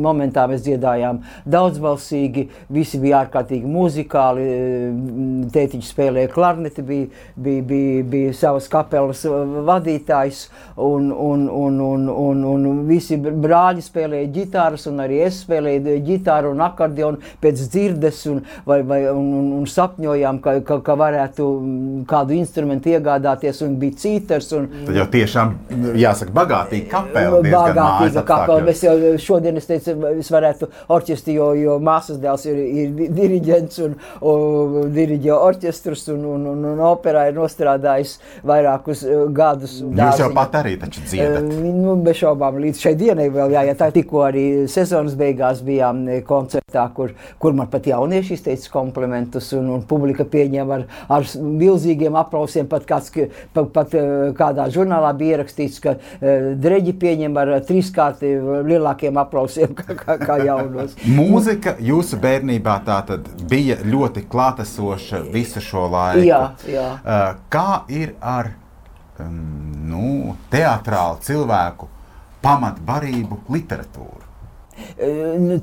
Momentā 0.00 0.46
mēs 0.48 0.64
dziedājām 0.64 1.20
daudz 1.44 1.80
balsī 1.82 2.19
brīnišķīgi. 2.20 2.48
Visi 2.70 3.00
bija 3.00 3.24
ārkārtīgi 3.24 3.66
muzikāli. 3.66 4.44
Tētiņš 5.52 5.90
spēlēja 5.90 6.30
klarneti, 6.32 6.82
bija, 6.82 7.06
bija, 7.36 7.62
bija, 7.62 8.04
bija 8.04 8.32
savas 8.34 8.68
kapelas 8.70 9.24
vadītājs, 9.24 10.48
un, 10.76 11.10
un, 11.12 11.48
un, 11.48 11.80
un, 11.80 12.08
un, 12.10 12.44
un 12.44 12.82
visi 12.88 13.16
brāļi 13.18 13.82
spēlēja 13.82 14.30
ģitāras, 14.34 14.86
un 14.90 15.00
arī 15.00 15.20
es 15.26 15.42
spēlēju 15.44 15.98
ģitāru 16.06 16.52
un 16.54 16.62
akordionu 16.64 17.20
pēc 17.40 17.64
dzirdes, 17.72 18.22
un, 18.30 18.42
vai, 18.66 18.82
vai, 18.82 19.02
un, 19.10 19.32
un, 19.40 19.50
un 19.60 19.66
sapņojām, 19.66 20.40
ka, 20.44 20.58
ka, 20.66 20.80
ka 20.84 20.96
varētu 21.00 21.48
kādu 22.10 22.36
instrumentu 22.38 22.92
iegādāties, 22.94 23.62
un 23.66 23.76
bija 23.80 23.98
cīters. 24.04 24.52
Un, 24.56 24.68
Tad 24.86 25.00
jau 25.00 25.08
tiešām 25.10 25.56
jāsaka 25.98 26.34
bagātīga 26.36 26.90
kapela. 26.94 27.42
Bagātīga 27.44 28.24
kapela. 28.28 28.62
Mēs 28.66 28.84
jau 28.84 28.96
šodien, 29.20 29.58
es 29.60 29.68
teicu, 29.68 29.96
es 30.20 30.30
varētu 30.32 30.70
orķestri, 30.90 31.34
jo, 31.38 31.50
jo 31.58 31.76
māsa 31.82 32.09
māsas 32.10 32.20
dēls 32.20 32.44
ir, 32.48 32.58
ir 32.58 33.10
diriģents 33.14 33.80
un, 33.84 33.94
un 34.26 34.90
diriģē 34.94 35.34
orķestrus 35.34 36.08
un, 36.14 36.24
un, 36.24 36.46
un, 36.52 36.64
un 36.72 36.82
operā 36.90 37.28
ir 37.30 37.36
nostrādājis 37.36 38.18
vairākus 38.46 39.04
uh, 39.04 39.28
gadus. 39.30 39.80
Jūs 39.80 39.94
dāziņa. 39.94 40.24
jau 40.24 40.30
pat 40.34 40.56
arī 40.60 40.76
taču 40.80 41.04
dziedat. 41.04 41.46
Uh, 41.46 41.70
nu, 41.80 41.96
bez 42.04 42.20
šaubām 42.20 42.60
līdz 42.62 42.82
šai 42.82 42.94
dienai 42.98 43.28
vēl, 43.32 43.54
jā, 43.54 43.64
ja 43.70 43.76
tā 43.78 43.90
tikko 43.94 44.24
arī 44.26 44.44
sezonas 44.70 45.16
beigās 45.18 45.62
bijām 45.66 46.04
uh, 46.06 46.20
koncertā, 46.26 46.86
kur, 46.96 47.14
kur 47.38 47.56
man 47.56 47.70
pat 47.70 47.86
jaunieši 47.90 48.36
izteica 48.38 48.72
komplimentus 48.74 49.52
un, 49.58 49.70
un 49.76 49.84
publika 49.86 50.26
pieņem 50.28 50.74
ar, 50.76 50.86
ar 51.10 51.28
milzīgiem 51.36 52.18
aplausiem, 52.20 52.68
pat 52.70 52.86
kāds, 52.88 53.12
pat, 53.54 53.70
pat 53.74 53.94
kādā 54.38 54.68
žurnālā 54.72 55.12
bija 55.18 55.38
ierakstīts, 55.38 55.80
ka 55.82 55.96
dreģi 56.20 56.94
pieņem 57.00 57.36
ar 57.40 57.52
trīskārti 57.66 58.32
lielākiem 58.66 59.18
aplausiem 59.20 59.74
kā, 59.78 59.96
kā, 59.98 60.16
kā 60.22 60.38
jaunos. 60.44 60.96
Mūzika, 61.04 61.76
jūs 61.84 61.99
jūsu 62.00 62.18
bērnībā 62.20 62.78
tā 62.86 63.02
bija 63.50 63.76
ļoti 63.84 64.24
klātesoša 64.30 65.20
visu 65.32 65.60
šo 65.60 65.84
laiku. 65.92 66.24
Jā, 66.24 66.40
jā. 66.68 66.88
Kā 67.52 67.82
ir 67.92 68.14
ar 68.20 68.52
nu, 69.28 70.36
teātrālu 70.52 71.20
cilvēku 71.26 71.88
pamatbarību 72.40 73.42
literatūru? 73.52 74.29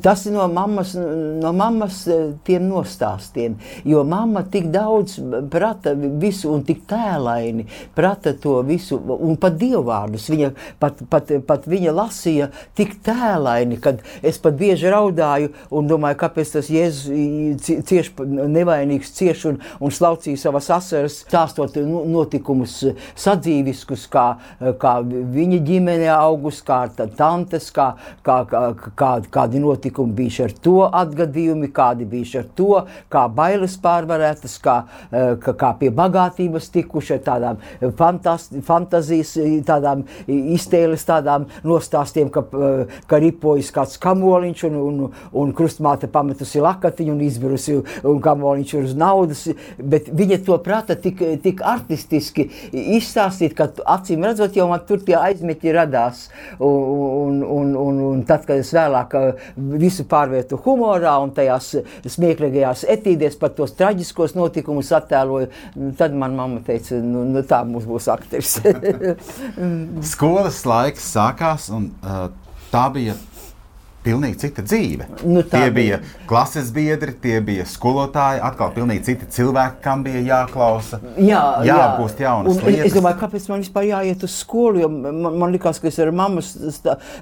Tas 0.03 0.25
ir 0.25 0.35
no 0.35 0.47
mammas, 0.51 0.93
no 0.95 1.53
mammas 1.55 2.03
tiem 2.47 2.67
nostāstiem, 2.69 3.57
jo 3.87 4.03
mamma 4.07 4.43
tik 4.51 4.69
daudz 4.73 5.17
prata 5.51 5.93
visu 5.95 6.51
un 6.53 6.63
tik 6.67 6.83
tēlaini 6.89 7.67
prata 7.95 8.33
to 8.33 8.59
visu, 8.67 8.97
un 8.97 9.37
pat 9.39 9.57
dievvvārdus. 9.59 10.27
Viņa 10.31 10.51
pat, 10.81 11.01
pat, 11.09 11.31
pat 11.47 11.67
viņa 11.69 11.93
lasīja 11.95 12.49
tik 12.77 12.97
tēlaini, 13.05 13.79
kad 13.81 14.01
es 14.25 14.39
pat 14.41 14.57
bieži 14.59 14.91
raudāju 14.93 15.53
un 15.73 15.89
domāju, 15.89 16.19
kāpēc 16.23 16.55
tas 16.57 16.71
Jēzus 16.71 17.83
cieš 17.87 18.11
nevainīgs 18.27 19.13
cieš 19.17 19.45
un, 19.51 19.59
un 19.83 19.93
slaucīja 19.93 20.41
savas 20.47 20.69
asaras, 20.73 21.21
stāstot 21.25 21.77
notikumus 21.83 22.79
sadzīviskus, 23.17 24.07
kā, 24.11 24.27
kā 24.81 24.97
viņa 25.03 25.61
ģimene 25.67 26.09
augus, 26.13 26.61
kā 26.65 26.83
tantes, 27.17 27.69
kā, 27.75 27.91
kā, 28.25 28.39
kā, 28.49 28.63
kā, 28.99 29.06
kādi 29.33 29.61
notikumi 29.63 30.15
bijuši 30.17 30.43
ar 30.45 30.55
to 30.63 30.75
atgadījumi, 30.87 31.71
kādi 31.75 32.07
bijuši 32.09 32.39
ar 32.41 32.47
to, 32.57 32.69
kā 33.13 33.25
bailes 33.33 33.77
pārvarētas, 33.83 34.57
kā, 34.63 34.77
kā, 35.11 35.53
kā 35.61 35.71
pie 35.79 35.91
bagātības 35.95 36.69
tikuši 36.73 37.17
ar 37.17 37.23
tādām 37.27 37.61
fantazijas, 37.97 39.33
tādām 39.67 40.05
iztēles, 40.27 41.05
tādām 41.07 41.47
nostāstiem, 41.67 42.31
ka, 42.33 42.43
ka 43.07 43.21
ripojas 43.23 43.71
kāds 43.75 43.97
kamoliņš 44.03 44.65
un, 44.69 44.79
un, 44.81 45.01
un 45.43 45.53
krustmāte 45.57 46.09
pametusi 46.11 46.63
lakatiņu 46.63 47.15
un 47.15 47.23
izbirusi 47.27 47.79
un 48.07 48.21
kamoliņš 48.23 48.75
ir 48.77 48.89
uz 48.89 48.95
naudas, 48.97 49.45
bet 49.77 50.11
viņa 50.13 50.41
to 50.47 50.57
prata 50.63 50.97
tik, 50.99 51.21
tik 51.43 51.63
artistiski 51.65 52.47
izstāstīt, 52.71 53.55
ka 53.57 53.69
acīm 53.97 54.25
redzot 54.27 54.57
jau 54.57 54.67
man 54.71 54.83
tur 54.87 55.01
tie 55.03 55.17
aizmeķi 55.19 55.75
radās. 55.75 56.27
Un, 56.63 57.41
un, 57.43 57.75
un, 57.77 57.99
un 58.11 58.23
tad, 58.27 58.45
kad 58.47 58.61
es 58.61 58.71
vēlāk 58.75 58.96
uh, 59.17 59.47
visu 59.79 60.05
pārvērtu 60.09 60.59
humorā 60.65 61.13
un 61.23 61.33
tajās 61.35 61.73
smieklīgajās 62.07 62.85
etīdēs 62.97 63.37
par 63.41 63.53
tos 63.57 63.75
traģiskos 63.77 64.35
notikumus 64.37 64.91
attēloju, 64.95 65.51
tad 65.99 66.15
man 66.17 66.35
mamma 66.37 66.63
teica, 66.65 66.99
nu, 67.03 67.25
nu 67.29 67.43
tā 67.47 67.63
mums 67.67 67.87
būs 67.89 68.09
aktris. 68.13 68.57
Skolas 70.13 70.63
laiks 70.67 71.11
sākās 71.15 71.71
un 71.73 71.91
uh, 72.01 72.27
tā 72.71 72.87
bija 72.93 73.17
pilnīgi 74.07 74.39
cita 74.45 74.63
dzīve. 74.65 75.07
Nu, 75.27 75.43
tie 75.47 75.67
bija 75.75 75.99
klases 76.29 76.71
biedri, 76.75 77.13
tie 77.21 77.39
bija 77.43 77.65
skolotāji, 77.67 78.41
atkal 78.47 78.71
pilnīgi 78.75 79.05
citi 79.09 79.27
cilvēki, 79.37 79.81
kam 79.83 80.03
bija 80.05 80.23
jāklausa. 80.25 80.99
Jā, 81.19 81.41
jāapgūst 81.67 82.21
jaunas 82.23 82.61
lietas. 82.63 82.87
Es 82.89 82.95
domāju, 82.95 83.19
kāpēc 83.21 83.47
man 83.51 83.63
vispār 83.63 83.87
jāiet 83.89 84.23
uz 84.27 84.35
skolu, 84.41 84.81
jo 84.83 84.89
man, 84.91 85.39
man 85.43 85.53
likās, 85.55 85.81
ka 85.81 85.89
es 85.91 85.99
ar 86.03 86.11
mammas 86.15 86.53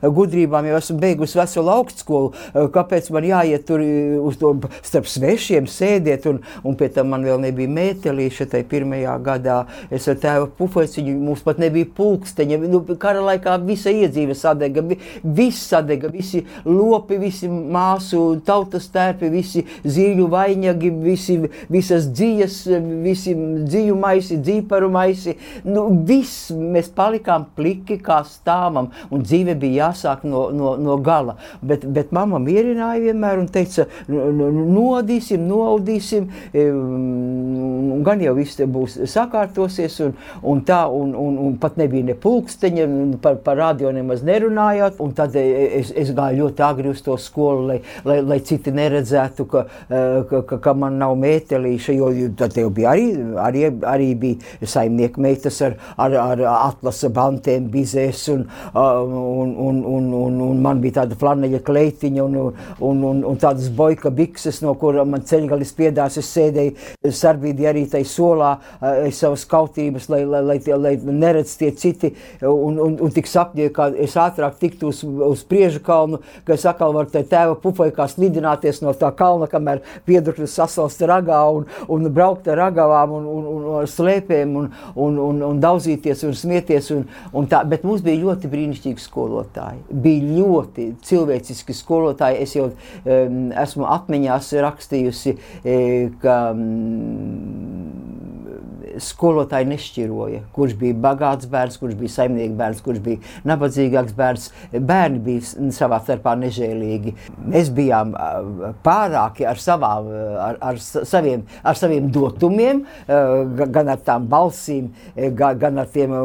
gudrībām 0.04 0.70
jau 0.70 0.80
esmu 0.80 0.98
beigusi 1.02 1.40
veselu 1.40 1.74
augstskolu. 1.76 2.34
Kāpēc 2.76 3.10
man 3.16 3.28
jāiet 3.30 3.66
tur 3.68 3.84
uz 4.26 4.40
to 4.42 4.54
starp 4.86 5.10
svešiem 5.10 5.70
sēdēt, 5.72 6.28
un, 6.30 6.42
un 6.66 6.78
pie 6.80 6.92
tam 6.94 7.12
man 7.14 7.26
vēl 7.26 7.42
nebija 7.48 7.72
mētelīša 7.76 8.50
tai 8.54 8.64
pirmajā 8.70 9.18
gadā. 9.26 9.62
Es 9.94 10.08
ar 10.12 10.20
tēvu 10.22 10.52
pufeciņu, 10.60 11.16
mums 11.26 11.44
pat 11.46 11.62
nebija 11.62 11.90
pulksteņa. 11.98 12.62
Nu, 12.70 12.84
kara 13.02 13.24
laikā 13.26 13.58
visa 13.66 13.94
iedzīve 13.94 14.38
sadega, 14.38 14.84
viss 15.24 15.70
sadega, 15.72 16.12
visi 16.14 16.46
lopi, 16.76 17.18
visi 17.22 17.50
māsu 17.50 18.22
tautas 18.46 18.88
tērpi, 18.94 19.30
visi 19.34 19.64
zīļu 19.84 20.28
vainagi, 20.32 20.92
visi, 21.04 21.38
visas 21.72 22.10
dzīves, 22.12 22.60
visi 23.06 23.36
dzīvu 23.66 23.98
maisi, 24.00 24.40
dzīparu 24.44 24.90
maisi. 24.94 25.36
Nu, 25.66 25.88
viss 26.08 26.52
mēs 26.56 26.92
palikām 26.96 27.48
pliki 27.56 27.98
kā 28.04 28.22
stāvam, 28.28 28.92
un 29.10 29.24
dzīve 29.26 29.56
bija 29.60 29.90
jāsāk 29.90 30.26
no, 30.28 30.48
no, 30.56 30.76
no 30.82 30.98
gala. 31.04 31.38
Bet, 31.66 31.86
bet 31.96 32.14
mamma 32.16 32.40
mierināja 32.44 33.04
vienmēr 33.08 33.42
un 33.42 33.50
teica, 33.52 33.88
nodīsim, 34.10 35.46
noaudīsim, 35.50 36.30
un 36.66 38.04
gan 38.06 38.22
jau 38.24 38.36
viss 38.38 38.62
būs 38.76 39.00
sakārtosies, 39.12 39.98
un, 40.06 40.16
un 40.44 40.64
tā, 40.68 40.84
un, 40.92 41.14
un, 41.20 41.40
un 41.48 41.58
pat 41.62 41.80
nebija 41.80 42.10
ne 42.10 42.18
pulksteņa, 42.20 42.88
par, 43.24 43.40
par 43.46 43.60
radio 43.60 43.92
nemaz 43.96 44.24
nerunājot, 44.26 45.00
un 45.04 45.14
tad 45.18 45.36
es, 45.40 45.92
es 45.96 46.14
gāju 46.16 46.46
ļoti 46.46 46.55
agri 46.64 46.90
uz 46.90 47.02
to 47.06 47.18
skolu, 47.20 47.68
lai, 47.70 47.80
lai, 48.06 48.20
lai 48.26 48.40
citi 48.46 48.72
neredzētu, 48.76 49.46
ka, 49.52 49.66
eh, 49.90 50.24
ka, 50.30 50.42
ka, 50.50 50.60
ka 50.64 50.74
man 50.78 51.00
nav 51.02 51.16
mētelīša, 51.22 51.96
jo 51.96 52.30
tad 52.38 52.58
jau 52.60 52.70
bija 52.74 52.94
arī, 52.94 53.08
arī, 53.42 53.66
arī 53.86 54.10
bija 54.20 54.70
saimnieku 54.76 55.22
meitas 55.22 55.62
ar, 55.66 55.78
ar, 55.98 56.16
ar 56.22 56.44
atlasa 56.54 57.10
bantēm, 57.14 57.70
bizēs, 57.74 58.26
un, 58.34 58.46
un, 58.74 59.54
un, 59.68 59.84
un, 59.96 60.14
un, 60.22 60.42
un 60.50 60.62
man 60.64 60.82
bija 60.84 61.02
tāda 61.02 61.18
flaneļa 61.20 61.62
kleitiņa 61.66 62.26
un, 62.26 62.38
un, 62.80 63.04
un, 63.12 63.24
un 63.32 63.42
tādas 63.42 63.70
boika 63.74 64.12
bikses, 64.14 64.62
no 64.66 64.76
kurām 64.80 65.14
man 65.16 65.26
ceļgalis 65.28 65.74
piedās, 65.78 66.20
es 66.22 66.32
sēdēju 66.36 67.12
sarbīdī 67.16 67.70
arī 67.70 67.86
tai 67.92 68.04
solā, 68.08 68.56
eh, 68.82 69.12
savas 69.16 69.46
kautības, 69.50 70.10
lai, 70.12 70.24
lai, 70.30 70.44
lai, 70.46 70.60
lai 70.80 70.96
neredz 71.06 71.56
tie 71.60 71.72
citi, 71.76 72.14
un, 72.42 72.80
un, 72.80 72.98
un 73.02 73.14
tik 73.16 73.30
sapņoju, 73.30 73.74
ka 73.76 73.90
es 74.02 74.16
ātrāk 74.20 74.60
tiktu 74.62 74.92
uz, 74.92 75.02
uz 75.04 75.44
priežu 75.48 75.82
kalnu, 75.86 76.22
ka 76.46 76.56
es 76.56 76.66
atkal 76.70 76.94
varu 76.96 77.12
te 77.12 77.24
tēva 77.28 77.56
pupai 77.62 77.90
kā 77.96 78.08
slidināties 78.10 78.82
no 78.84 78.94
tā 78.98 79.12
kalna, 79.18 79.50
kamēr 79.52 79.82
piedurkļus 80.08 80.56
sasalst 80.60 81.02
ragā 81.08 81.42
un, 81.56 81.66
un 81.92 82.10
braukt 82.14 82.48
ar 82.52 82.60
ragavām 82.66 83.16
un, 83.18 83.28
un, 83.32 83.48
un 83.52 83.68
ar 83.82 83.90
slēpēm 83.90 84.56
un, 84.62 84.70
un, 84.96 85.20
un, 85.28 85.42
un 85.50 85.62
daudzīties 85.64 86.26
un 86.28 86.36
smieties. 86.38 86.92
Un, 86.96 87.06
un 87.36 87.50
tā, 87.52 87.64
bet 87.68 87.86
mums 87.88 88.04
bija 88.06 88.22
ļoti 88.22 88.52
brīnišķīgi 88.52 89.04
skolotāji. 89.04 89.84
Bija 90.06 90.40
ļoti 90.40 90.90
cilvēciski 91.06 91.76
skolotāji. 91.76 92.42
Es 92.46 92.56
jau 92.58 92.70
um, 92.70 93.42
esmu 93.66 93.88
atmiņās 93.96 94.52
rakstījusi, 94.66 95.36
e, 95.66 95.78
ka 96.22 96.38
um, 96.54 97.75
skolotāji 99.02 99.68
nešķiroja, 99.70 100.42
kurš 100.56 100.76
bija 100.80 100.98
bagāts 101.06 101.50
bērns, 101.52 101.78
kurš 101.82 101.98
bija 102.00 102.14
saimnieks 102.16 102.56
bērns, 102.58 102.82
kurš 102.86 103.02
bija 103.06 103.22
nabadzīgāks 103.48 104.16
bērns. 104.18 104.48
Bērni 104.76 105.22
bija 105.26 105.72
savā 105.76 106.00
starpā 106.04 106.36
nežēlīgi. 106.40 107.16
Mēs 107.52 107.72
bijām 107.76 108.14
pārāki 108.86 109.48
ar, 109.48 109.60
savām, 109.62 110.10
ar, 110.42 110.60
ar, 110.72 110.80
saviem, 110.82 111.46
ar 111.64 111.80
saviem 111.80 112.10
dotumiem, 112.14 112.84
gan 113.08 113.92
ar 113.94 114.02
tām 114.06 114.28
balsīm, 114.32 114.92
gan 115.38 115.82
ar 115.84 115.92
tiem 115.94 116.16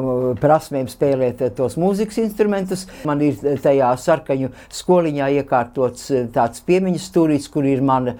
prasmēm 0.40 0.88
spēlēt 0.90 1.44
tos 1.58 1.78
mūzikas 1.80 2.20
instrumentus. 2.24 2.86
Man 3.08 3.22
ir 3.24 3.38
tajā 3.62 3.92
sarkaņu 4.00 4.52
skoliņā 4.80 5.30
iekārtots 5.40 6.08
tāds 6.34 6.64
piemiņas 6.66 7.08
stūrīts, 7.10 7.50
kur 7.52 7.66
ir, 7.68 7.82
man, 7.84 8.14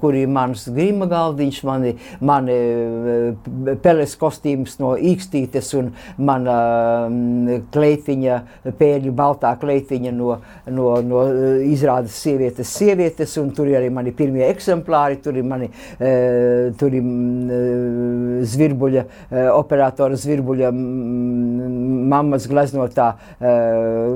kur 0.00 0.16
ir 0.18 0.30
mans 0.30 0.66
grima 0.74 1.08
galdiņš, 1.10 1.62
mani, 1.66 1.94
mani 2.24 2.58
peles 3.94 4.16
kostīms 4.18 4.78
no 4.82 4.94
īkstītes 4.98 5.70
un 5.78 5.92
mana 6.18 6.56
um, 7.06 7.48
kleitiņa, 7.74 8.38
pēļu 8.78 9.12
baltā 9.14 9.54
kleitiņa 9.60 10.12
no, 10.14 10.38
no, 10.74 10.88
no 11.06 11.22
izrādes 11.64 12.16
sievietes 12.24 12.72
sievietes, 12.74 13.36
un 13.40 13.52
tur 13.54 13.70
ir 13.70 13.78
arī 13.78 13.90
mani 13.94 14.14
pirmie 14.16 14.46
eksemplāri, 14.48 15.20
tur 15.22 15.38
ir 15.38 15.46
mani, 15.46 15.70
uh, 15.70 16.74
tur 16.80 16.94
ir 16.94 17.04
uh, 17.04 18.42
zvirbuļa, 18.54 19.06
uh, 19.06 19.48
operatora 19.54 20.18
zvirbuļa 20.18 20.72
mammas 20.74 22.46
gleznotā 22.50 23.06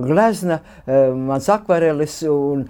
glezna, 0.05 0.59
mans 1.17 1.49
akvarelis, 1.53 2.19
un 2.31 2.65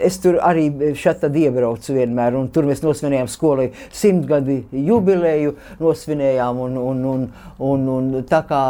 es 0.00 0.18
tur 0.22 0.38
arī 0.44 0.94
šeit 0.98 1.20
tad 1.22 1.36
iebraucu 1.36 1.94
vienmēr, 1.96 2.36
un 2.38 2.48
tur 2.52 2.68
mēs 2.68 2.82
nosvinējām 2.84 3.28
skolai 3.30 3.68
simtgadi 3.96 4.60
jubileju, 4.86 5.54
nosvinējām. 5.80 6.60
Un, 6.66 6.78
un, 6.80 7.02
un, 7.14 7.26
un, 7.70 7.88
un 7.96 8.12
tā 8.28 8.42
kā 8.48 8.60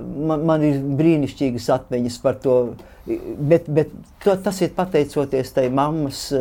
man, 0.00 0.44
man 0.48 0.66
ir 0.66 0.80
brīnišķīgas 0.98 1.70
atmiņas 1.78 2.18
par 2.24 2.40
to 2.44 2.58
Bet, 3.04 3.66
bet 3.68 3.90
to, 4.24 4.32
tas 4.40 4.62
ir 4.64 4.70
pateicoties 4.72 5.50
tai 5.52 5.66
mammas, 5.68 6.32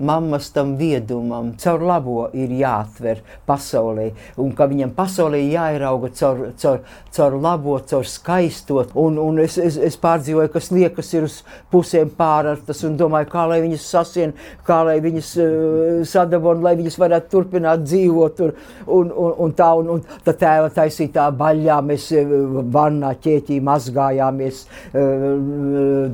mammas 0.00 0.48
tam 0.50 0.70
viedumam. 0.78 1.50
Caur 1.60 1.82
labo 1.84 2.14
ir 2.32 2.54
jāatver 2.56 3.20
pasaulē, 3.44 4.06
un 4.40 4.54
ka 4.56 4.64
viņam 4.70 4.94
pasaulē 4.96 5.42
jāierauga 5.44 6.08
caur, 6.16 6.40
caur, 6.56 6.80
caur 7.12 7.36
labo, 7.36 7.74
caur 7.90 8.08
skaisto. 8.08 8.86
Un, 8.96 9.18
un 9.20 9.42
es, 9.44 9.58
es, 9.60 9.76
es 9.76 9.98
pārdzīvoju, 10.00 10.52
kas 10.54 10.70
liekas 10.72 11.12
ir 11.18 11.26
uz 11.28 11.36
pusēm 11.72 12.14
pārartas, 12.16 12.80
un 12.88 12.96
domāju, 12.96 13.28
kā 13.34 13.44
lai 13.52 13.60
viņas 13.66 13.84
sasien, 13.84 14.32
kā 14.64 14.80
lai 14.88 14.96
viņas 15.04 15.34
uh, 15.42 16.00
sadabon, 16.08 16.64
lai 16.64 16.78
viņas 16.80 16.96
varētu 17.02 17.32
turpināt 17.36 17.84
dzīvot. 17.84 18.40
Tur, 18.40 18.56
un, 18.86 19.12
un, 19.12 19.36
un 19.44 19.54
tā, 19.56 19.68
un, 19.76 19.92
un 19.98 20.24
tā 20.24 20.32
tēva 20.32 20.72
taisītā 20.80 21.28
baļā 21.36 21.78
mēs 21.92 22.08
uh, 22.16 22.34
vannā 22.72 23.12
ķēķī 23.20 23.60
mazgājāmies. 23.68 24.64
Uh, 24.96 26.05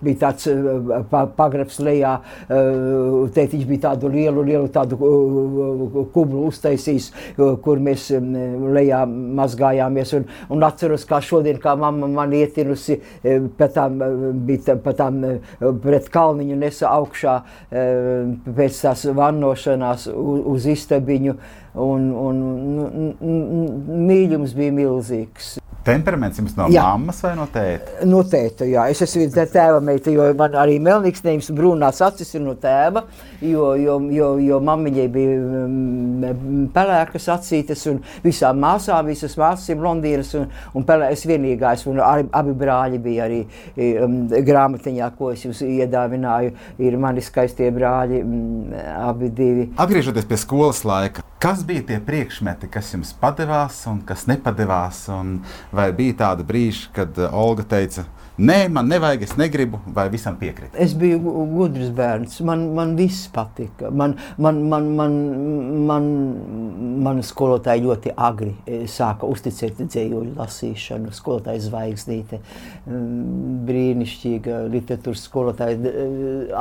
bija 0.00 0.16
tāds 0.26 0.48
pagrabs 1.10 1.78
lejā, 1.82 2.14
tētiņš 2.48 3.66
bija 3.68 3.84
tādu 3.88 4.10
lielu, 4.12 4.44
lielu 4.46 4.70
tādu 4.72 4.98
kublu 6.14 6.46
uztaisījis, 6.48 7.10
kur 7.64 7.82
mēs 7.82 8.10
lejā 8.16 9.04
mazgājāmies. 9.40 10.14
Un, 10.18 10.26
un 10.54 10.66
atceros, 10.66 11.06
kā 11.08 11.20
šodien, 11.24 11.60
kā 11.62 11.76
mamma 11.78 12.08
man 12.10 12.34
ietinusi, 12.36 13.00
pa 13.58 13.70
tām, 13.72 14.00
bija 14.46 14.76
pa 14.82 14.94
tām 14.96 15.22
pret 15.82 16.10
kalniņu 16.12 16.60
nesa 16.60 16.92
augšā 16.96 17.38
pēc 17.70 18.84
tās 18.84 19.06
vannošanās 19.16 20.10
uz 20.10 20.70
istabiņu. 20.74 21.38
Un, 21.80 22.08
un, 22.18 22.38
un, 22.42 23.10
mīlums 24.08 24.56
bija 24.58 24.74
milzīgs. 24.74 25.60
Temperaments 25.84 26.36
jums 26.36 26.52
no 26.58 26.66
jā. 26.68 26.82
mammas 26.84 27.22
vai 27.24 27.32
no 27.38 27.46
tēta? 27.48 28.04
No 28.08 28.20
tēta, 28.28 28.66
jā. 28.68 28.84
Es 28.92 29.00
esmu 29.06 29.24
tēva 29.32 29.78
meita, 29.84 30.12
jo 30.12 30.26
man 30.36 30.56
arī 30.60 30.76
melnīgsnējums 30.82 31.48
brūnās 31.56 32.02
acis 32.04 32.34
ir 32.36 32.44
no 32.44 32.52
tēva, 32.60 33.06
jo, 33.40 33.70
jo, 33.80 33.96
jo, 34.12 34.28
jo 34.44 34.58
mammiņai 34.68 35.06
bija 35.14 35.38
mm, 35.38 36.66
pelēkas 36.74 37.30
acītes 37.32 37.86
un 37.88 38.02
visām 38.24 38.60
māsām, 38.60 39.08
visas 39.08 39.38
māsas 39.40 39.72
ir 39.72 39.80
blondīnas 39.80 40.34
un, 40.36 40.46
un 40.76 40.86
pelēkas 40.88 41.24
vienīgais. 41.30 41.86
Un 41.88 42.04
arī, 42.04 42.28
abi 42.42 42.54
brāļi 42.60 43.00
bija 43.00 43.24
arī 43.30 43.40
um, 44.04 44.20
grāmatiņā, 44.28 45.10
ko 45.16 45.32
es 45.32 45.48
jums 45.48 45.64
iedāvināju. 45.64 46.52
Ir 46.84 47.00
mani 47.00 47.24
skaistie 47.24 47.72
brāļi, 47.72 48.20
um, 48.20 48.78
abi 49.08 49.32
divi. 49.32 49.70
Atgriežoties 49.80 50.28
pie 50.28 50.40
skolas 50.44 50.84
laika, 50.84 51.24
kas 51.40 51.64
bija 51.64 51.82
tie 51.88 51.98
priekšmeti, 52.04 52.68
kas 52.68 52.92
jums 52.92 53.14
padevās 53.16 53.80
un 53.88 54.02
kas 54.06 54.26
nepadevās? 54.28 55.06
Un 55.14 55.38
vai 55.72 55.88
bija 55.96 56.18
tāda 56.24 56.44
brīža, 56.46 56.90
kad 56.96 57.20
Olga 57.30 57.64
teica, 57.64 58.04
Nē, 58.40 58.70
man 58.72 58.86
nevajag, 58.88 59.24
es 59.26 59.34
negribu, 59.36 59.82
vai 59.92 60.06
visam 60.08 60.36
piekrīt. 60.40 60.72
Es 60.80 60.94
biju 60.96 61.18
gudrs 61.50 61.90
bērns. 61.92 62.38
Man, 62.48 62.62
man 62.72 62.94
viss 62.96 63.26
patika. 63.34 63.90
Man, 63.92 64.14
man, 64.40 64.62
man, 64.70 64.86
man, 64.96 65.16
man, 65.90 66.06
man 67.04 67.20
skolotāji 67.26 67.84
ļoti 67.84 68.14
agri 68.16 68.54
e, 68.64 68.78
sāka 68.88 69.28
uzticēt 69.28 69.82
dzējoļu 69.82 70.32
lasīšanu. 70.38 71.12
Skolotāja 71.12 71.60
zvaigznīte, 71.66 72.38
brīnišķīga 73.68 74.62
literatūras 74.72 75.26
skolotāja, 75.28 75.76
e, 75.76 76.06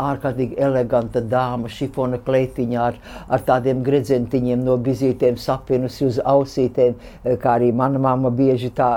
ārkārtīgi 0.01 0.59
eleganta 0.59 1.23
dāma, 1.23 1.71
šifona 1.71 2.19
kleitiņā 2.27 2.83
ar, 2.89 2.99
ar 3.31 3.47
tādiem 3.47 3.85
gredzentiņiem 3.87 4.67
no 4.67 4.75
bizītiem 4.83 5.39
sapinus 5.39 6.01
uz 6.03 6.19
ausītēm, 6.19 6.99
e, 7.23 7.39
kā 7.39 7.55
arī 7.55 7.71
mana 7.71 8.03
mamma 8.03 8.35
bieži 8.35 8.73
tā 8.75 8.91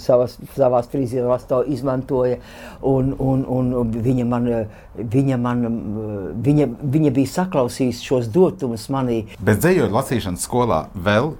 savas, 0.00 0.40
savās 0.56 0.88
frizierās 0.88 1.44
to 1.44 1.57
izmantoja. 1.66 2.38
Un, 2.86 3.12
un, 3.18 3.44
un 3.48 3.92
viņa, 3.94 4.26
man, 4.28 4.48
viņa, 4.98 5.38
man, 5.42 5.64
viņa, 6.44 6.68
viņa 6.82 7.14
bija 7.16 7.32
saklausījusi 7.34 8.10
šos 8.10 8.28
dotumus 8.34 8.88
manī. 8.92 9.22
Bet 9.42 9.62
dzējoļu 9.62 9.94
lasīšanas 9.96 10.46
skolā 10.46 10.84
vēl 10.94 11.32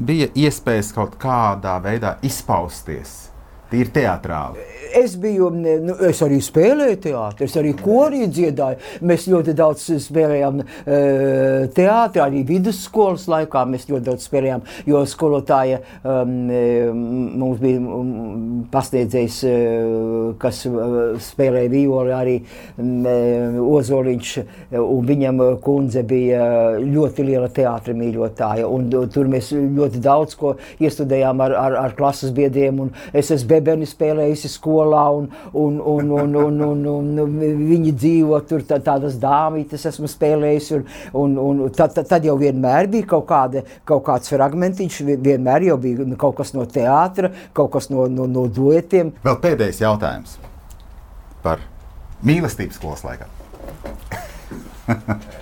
bija 0.00 0.30
iespējas 0.34 0.94
kaut 0.96 1.18
kādā 1.20 1.76
veidā 1.84 2.16
izpausties. 2.26 3.30
Tīri 3.70 3.94
teātrāli 3.94 4.70
es 4.94 5.16
biju, 5.16 5.50
nu, 5.54 5.94
es 6.08 6.20
arī 6.24 6.40
spēlēju 6.42 6.98
teātrī, 7.04 7.46
es 7.46 7.56
arī 7.58 7.72
korī 7.78 8.26
dziedāju. 8.30 8.80
Mēs 9.06 9.26
ļoti 9.30 9.54
daudz 9.58 9.86
spēlējām 10.04 10.60
uh, 10.60 10.66
teātrī, 11.76 12.22
arī 12.24 12.42
vidusskolas 12.48 13.26
laikā 13.30 13.64
mēs 13.70 13.88
ļoti 13.90 14.06
daudz 14.08 14.26
spēlējām, 14.28 14.64
jo 14.90 15.02
skolotāja 15.08 15.80
um, 16.02 16.34
mums 17.40 17.60
bija 17.62 17.80
um, 17.80 18.12
pasniedzējs, 18.72 19.40
uh, 19.48 20.32
kas 20.40 20.62
uh, 20.68 20.98
spēlēja 21.30 21.72
violi 21.72 22.16
arī 22.16 22.36
um, 22.40 23.08
Ozoliņš, 23.70 24.32
un 24.80 25.06
viņam 25.06 25.42
kundze 25.64 26.02
bija 26.06 26.42
ļoti 26.80 27.24
liela 27.26 27.50
teātra 27.54 27.94
mīļotāja, 27.96 28.66
un 28.68 28.88
tur 29.12 29.30
mēs 29.30 29.52
ļoti 29.54 30.02
daudz 30.02 30.36
ko 30.40 30.54
iestudējām 30.82 31.42
ar, 31.44 31.56
ar, 31.58 31.78
ar 31.84 31.96
klases 31.98 32.34
biedriem, 32.34 32.82
un 32.86 32.92
es 33.16 33.30
esmu 33.30 33.50
bebeni 33.60 33.88
spēlējusi 33.88 34.50
skolā, 34.50 35.04
un, 35.16 35.28
un, 35.52 35.78
un, 35.80 36.10
un, 36.16 36.36
un, 36.42 36.60
un, 36.66 36.84
un, 36.92 37.10
un 37.24 37.34
viņi 37.40 37.94
dzīvo 37.94 38.40
tur, 38.48 38.64
tā, 38.68 38.80
tādas 38.84 39.18
dāmītes 39.20 39.86
esmu 39.90 40.10
spēlējis, 40.10 40.70
un, 40.78 40.86
un, 41.22 41.36
un 41.66 41.74
tad, 41.76 41.96
tad 41.98 42.26
jau 42.26 42.36
vienmēr 42.40 42.90
bija 42.92 43.10
kaut, 43.14 43.26
kāda, 43.30 43.64
kaut 43.88 44.04
kāds 44.08 44.32
fragmentiņš, 44.32 45.00
vienmēr 45.22 45.68
jau 45.70 45.78
bija 45.82 46.08
kaut 46.20 46.38
kas 46.40 46.54
no 46.56 46.66
teātra, 46.68 47.32
kaut 47.56 47.72
kas 47.76 47.90
no, 47.92 48.08
no, 48.08 48.28
no 48.30 48.46
duetiem. 48.48 49.12
Vēl 49.26 49.42
pēdējais 49.44 49.84
jautājums 49.84 50.38
par 51.44 51.62
mīlestības 52.26 52.80
skolas 52.80 53.06
laikā. 53.06 53.30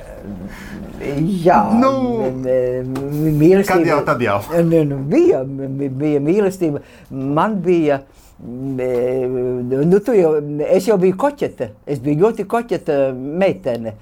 Jā, 1.45 1.59
nu, 1.79 1.91
mīlestība. 2.39 3.75
Kad 3.75 3.91
jau 3.91 3.99
tad 4.07 4.23
jau? 4.25 4.39
Nu, 4.69 4.85
nu, 4.85 5.03
bija, 5.09 5.43
bija 5.45 6.23
mīlestība. 6.23 6.83
Man 7.11 7.61
bija 7.65 8.03
Nu, 8.39 9.99
jau, 10.15 10.29
es 10.71 10.87
jau 10.87 10.97
biju 11.01 11.17
koķete. 11.19 11.73
Es 11.91 11.99
biju 12.03 12.23
ļoti 12.23 12.47
koķeta 12.47 12.99
meitene. 13.13 13.97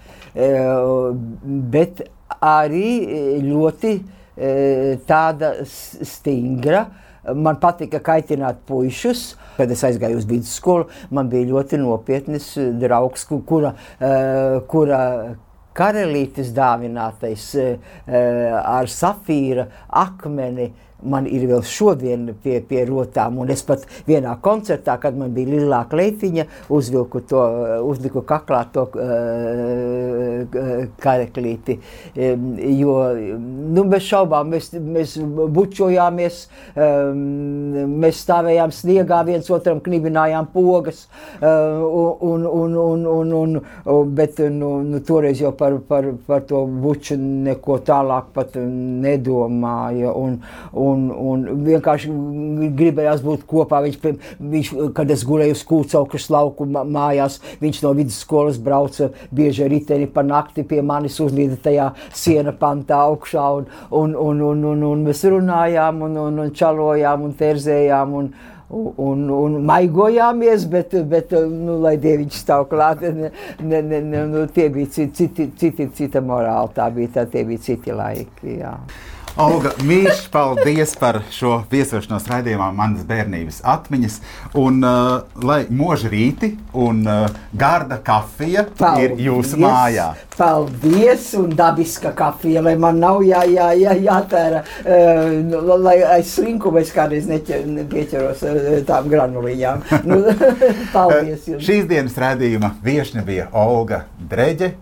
Bet 1.73 2.05
arī 2.45 2.91
ļoti 3.47 3.95
tāda 5.09 5.55
stingra. 5.65 6.85
Man 7.33 7.57
patika 7.63 7.99
kaitināt 8.05 8.61
puikas. 8.69 9.33
Kad 9.57 9.73
es 9.73 9.81
aizgāju 9.89 10.21
uz 10.21 10.27
vidusskolu, 10.29 10.85
man 11.09 11.31
bija 11.33 11.49
ļoti 11.49 11.79
nopietns 11.81 12.51
draugs, 12.77 13.25
kura, 13.49 13.73
kura 14.69 14.99
karalītes 15.77 16.53
dāvinātais 16.57 17.51
ar 18.09 18.91
safīra 18.91 19.69
akmeni 20.05 20.71
man 21.07 21.27
ir 21.31 21.47
vēl 21.51 21.63
šodien 21.67 22.29
pie, 22.43 22.61
pie 22.67 22.85
rotām. 22.89 23.39
Un 23.43 23.51
es 23.55 23.63
pat 23.67 23.87
vienā 24.09 24.37
koncertā, 24.43 24.97
kad 25.03 25.17
man 25.19 25.35
bija 25.37 25.55
lielā 25.55 25.83
kleitiņa, 25.91 26.47
uzvilku 26.73 27.23
to, 27.31 27.43
uzliku 27.87 28.23
kaklā 28.27 28.63
to 28.75 28.87
uh, 28.93 30.57
kareklīti. 31.03 31.79
Um, 32.17 32.49
jo, 32.77 32.97
nu, 33.77 33.87
bez 33.91 34.07
šaubām 34.09 34.51
mēs, 34.55 34.73
mēs 34.77 35.17
bučojāmies, 35.57 36.43
um, 36.75 37.23
mēs 38.03 38.23
stāvējām 38.27 38.75
sniegā, 38.75 39.23
viens 39.29 39.51
otram 39.53 39.81
knibinājām 39.85 40.51
pogas, 40.55 41.07
uh, 41.41 41.83
un, 41.87 42.47
un, 42.47 42.77
un, 42.77 43.07
un, 43.07 43.33
un, 43.41 43.61
un, 43.87 44.15
bet 44.17 44.41
nu, 44.53 44.73
nu, 44.87 45.01
toreiz 45.07 45.41
jau 45.43 45.53
par, 45.57 45.79
par, 45.89 46.11
par 46.27 46.45
to 46.49 46.65
buču 46.67 47.17
neko 47.19 47.79
tālāk 47.87 48.33
pat 48.37 48.57
nedomāja. 48.57 50.13
Un, 50.17 50.39
un, 50.73 50.96
un, 50.97 51.05
un 51.13 51.45
vienkārši 51.67 52.11
gribējās 52.79 53.23
būt 53.25 53.45
kopā. 53.49 53.83
Viņš, 53.85 54.01
viņš, 54.55 54.73
kad 54.97 55.13
es 55.13 55.25
gulēju 55.29 55.57
uz 55.59 55.65
Kūcaukas 55.69 56.29
lauku 56.33 56.67
mājās, 56.67 57.39
viņš 57.63 57.83
no 57.85 57.93
vidusskolas 57.99 58.59
brauca 58.63 59.11
bieži 59.35 59.69
riteni 59.71 60.09
pa 60.11 60.25
nakti 60.27 60.65
pie 60.67 60.83
manis 60.83 61.21
uzlīda 61.23 61.61
tajā 61.69 61.93
siena 62.15 62.55
pantā 62.57 63.05
augšā, 63.07 63.47
un, 63.61 63.71
un, 63.91 64.17
un, 64.17 64.45
un, 64.51 64.67
un, 64.73 64.85
un 64.91 65.07
mēs 65.07 65.25
runājām, 65.31 66.05
un, 66.09 66.21
un, 66.27 66.45
un 66.47 66.53
čalojām, 66.57 67.27
un 67.29 67.35
terzējām. 67.39 68.21
Un, 68.21 68.31
un, 68.69 69.29
un 69.31 69.59
maigojāmies, 69.67 70.67
bet, 70.71 70.97
bet 71.11 71.35
nu, 71.51 71.79
lai 71.83 71.97
dieviņš 72.03 72.41
stāv 72.43 72.67
klāt, 72.71 73.05
ne, 73.07 73.31
ne, 73.63 73.83
ne, 73.83 74.25
nu, 74.31 74.47
tie 74.51 74.69
bija 74.75 74.91
citi, 74.97 75.29
citi, 75.55 75.91
cita 75.95 76.23
morāla, 76.25 76.73
tā 76.75 76.89
bija 76.95 77.21
tā, 77.21 77.29
tie 77.31 77.45
bija 77.47 77.63
citi 77.69 77.95
laiki. 77.95 78.57
Jā. 78.59 78.75
Olga, 79.37 79.75
mīļš, 79.85 80.21
paldies 80.33 80.95
par 80.97 81.19
šo 81.29 81.59
viesošanos 81.69 82.25
raidījumā, 82.31 82.71
manas 82.73 83.03
bērnības 83.05 83.59
atmiņas. 83.69 84.15
Un 84.57 84.79
uh, 84.81 85.27
lai 85.45 85.59
mūža 85.69 86.09
rīti 86.09 86.55
un 86.73 87.03
uh, 87.05 87.27
garda 87.53 87.99
kafija 88.05 88.65
paldies, 88.79 89.13
ir 89.13 89.27
jūsu 89.27 89.59
mājā. 89.61 90.07
Paldies, 90.39 91.27
un 91.37 91.53
dabiska 91.59 92.15
kafija, 92.17 92.63
lai 92.65 92.79
man 92.81 92.97
nav 93.03 93.21
jā, 93.29 93.43
jā, 93.53 93.67
jā, 93.77 93.93
jātēra, 94.07 94.63
uh, 94.87 95.77
lai 95.85 95.99
aiz 96.15 96.33
slinkumu 96.39 96.81
es 96.81 96.95
kādreiz 96.97 97.29
nepieķeros 97.29 98.41
uh, 98.49 98.65
tām 98.89 99.13
granuliņām. 99.13 99.85
Nu, 100.09 100.23
paldies 100.97 101.45
jums. 101.53 101.61
Šīs 101.69 101.85
dienas 101.93 102.17
raidījuma 102.25 102.73
viešne 102.89 103.27
bija 103.29 103.51
Olga 103.53 104.07
Dreģe, 104.17 104.73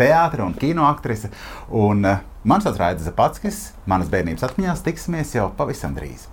teātra 0.00 0.48
un 0.48 0.56
kino 0.56 0.88
aktrise. 0.88 1.28
Un, 1.76 2.08
vārds 2.46 2.68
ir 2.70 2.78
Raidis 2.78 3.08
Zapatskis, 3.08 3.56
manas 3.90 4.10
bērnības 4.12 4.46
atmiņās 4.46 4.84
tiksimies 4.86 5.34
jau 5.34 5.48
pavisam 5.58 5.96
drīz. 5.98 6.28